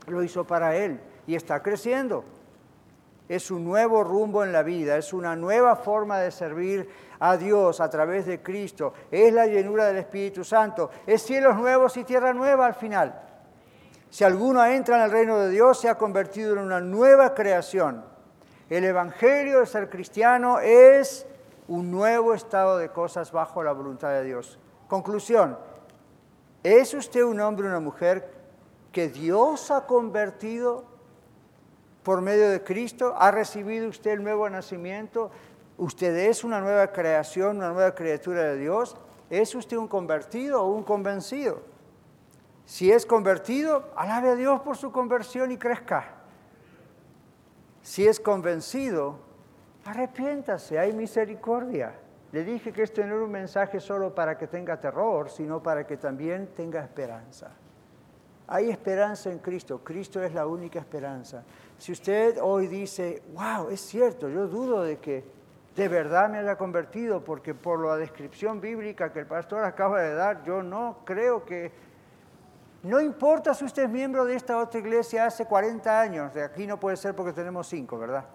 [0.06, 2.24] Lo hizo para él y está creciendo
[3.30, 6.88] es un nuevo rumbo en la vida, es una nueva forma de servir
[7.20, 11.96] a Dios a través de Cristo, es la llenura del Espíritu Santo, es cielos nuevos
[11.96, 13.22] y tierra nueva al final.
[14.10, 18.04] Si alguno entra en el reino de Dios, se ha convertido en una nueva creación.
[18.68, 21.24] El Evangelio de ser cristiano es
[21.68, 24.58] un nuevo estado de cosas bajo la voluntad de Dios.
[24.88, 25.56] Conclusión,
[26.64, 28.28] ¿es usted un hombre o una mujer
[28.90, 30.89] que Dios ha convertido
[32.02, 33.14] por medio de Cristo?
[33.18, 35.30] ¿Ha recibido usted el nuevo nacimiento?
[35.78, 38.96] ¿Usted es una nueva creación, una nueva criatura de Dios?
[39.30, 41.62] ¿Es usted un convertido o un convencido?
[42.64, 46.14] Si es convertido, alabe a Dios por su conversión y crezca.
[47.82, 49.18] Si es convencido,
[49.84, 51.94] arrepiéntase, hay misericordia.
[52.32, 55.86] Le dije que esto no era un mensaje solo para que tenga terror, sino para
[55.86, 57.50] que también tenga esperanza.
[58.46, 59.80] Hay esperanza en Cristo.
[59.82, 61.42] Cristo es la única esperanza.
[61.80, 65.24] Si usted hoy dice, wow, es cierto, yo dudo de que
[65.74, 70.14] de verdad me haya convertido, porque por la descripción bíblica que el pastor acaba de
[70.14, 71.72] dar, yo no creo que...
[72.82, 76.66] No importa si usted es miembro de esta otra iglesia hace 40 años, de aquí
[76.66, 78.26] no puede ser porque tenemos 5, ¿verdad?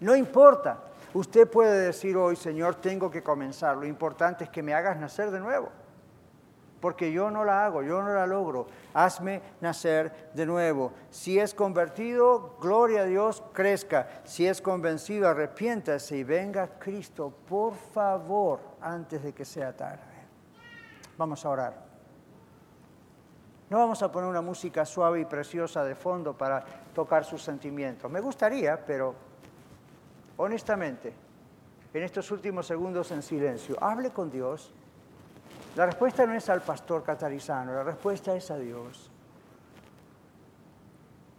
[0.00, 0.78] No importa.
[1.12, 3.76] Usted puede decir hoy, Señor, tengo que comenzar.
[3.76, 5.68] Lo importante es que me hagas nacer de nuevo
[6.80, 8.66] porque yo no la hago, yo no la logro.
[8.94, 10.92] Hazme nacer de nuevo.
[11.10, 14.08] Si es convertido, gloria a Dios, crezca.
[14.24, 20.02] Si es convencido, arrepiéntase y venga Cristo, por favor, antes de que sea tarde.
[21.16, 21.88] Vamos a orar.
[23.70, 26.64] No vamos a poner una música suave y preciosa de fondo para
[26.94, 28.10] tocar sus sentimientos.
[28.10, 29.14] Me gustaría, pero
[30.38, 31.12] honestamente,
[31.92, 34.72] en estos últimos segundos en silencio, hable con Dios
[35.78, 39.12] la respuesta no es al pastor catarizano, la respuesta es a Dios.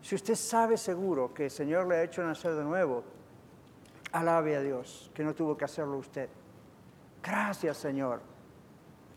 [0.02, 3.04] Si usted sabe seguro que el Señor le ha hecho nacer de nuevo,
[4.14, 6.30] alabe a Dios, que no tuvo que hacerlo usted.
[7.22, 8.22] Gracias, Señor.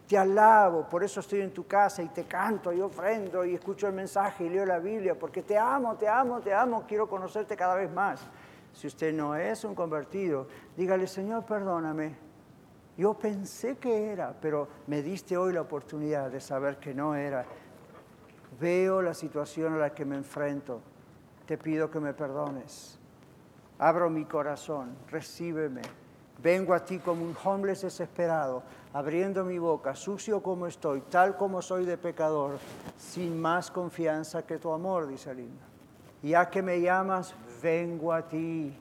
[0.08, 3.86] Te alabo, por eso estoy en tu casa y te canto y ofrendo y escucho
[3.86, 7.56] el mensaje y leo la Biblia, porque te amo, te amo, te amo, quiero conocerte
[7.56, 8.20] cada vez más.
[8.72, 12.31] Si usted no es un convertido, dígale, Señor, perdóname
[12.96, 17.44] yo pensé que era, pero me diste hoy la oportunidad de saber que no era.
[18.60, 20.80] veo la situación a la que me enfrento.
[21.46, 22.98] Te pido que me perdones.
[23.78, 25.82] Abro mi corazón, recíbeme.
[26.42, 28.62] Vengo a ti como un homeless desesperado,
[28.92, 32.58] abriendo mi boca, sucio como estoy, tal como soy de pecador,
[32.98, 35.48] sin más confianza que tu amor, dice el
[36.22, 38.76] Ya que me llamas, vengo a ti.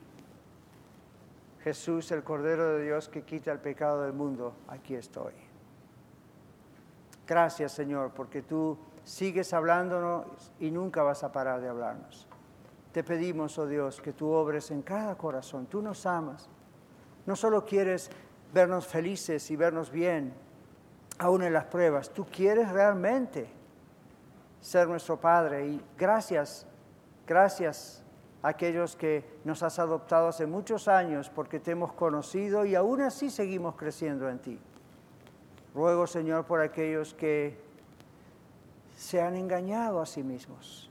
[1.62, 5.32] Jesús, el Cordero de Dios que quita el pecado del mundo, aquí estoy.
[7.26, 12.26] Gracias, Señor, porque tú sigues hablándonos y nunca vas a parar de hablarnos.
[12.92, 15.66] Te pedimos, oh Dios, que tú obres en cada corazón.
[15.66, 16.48] Tú nos amas.
[17.26, 18.10] No solo quieres
[18.52, 20.34] vernos felices y vernos bien,
[21.18, 22.10] aún en las pruebas.
[22.10, 23.48] Tú quieres realmente
[24.60, 25.66] ser nuestro Padre.
[25.68, 26.66] Y gracias,
[27.26, 28.01] gracias
[28.42, 33.30] aquellos que nos has adoptado hace muchos años porque te hemos conocido y aún así
[33.30, 34.58] seguimos creciendo en ti.
[35.74, 37.56] Ruego, Señor, por aquellos que
[38.96, 40.90] se han engañado a sí mismos.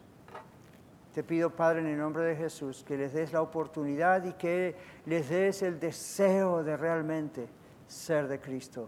[1.14, 4.76] Te pido, Padre, en el nombre de Jesús, que les des la oportunidad y que
[5.06, 7.48] les des el deseo de realmente
[7.88, 8.88] ser de Cristo.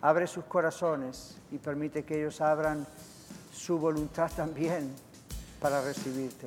[0.00, 2.86] Abre sus corazones y permite que ellos abran
[3.52, 4.94] su voluntad también
[5.60, 6.46] para recibirte.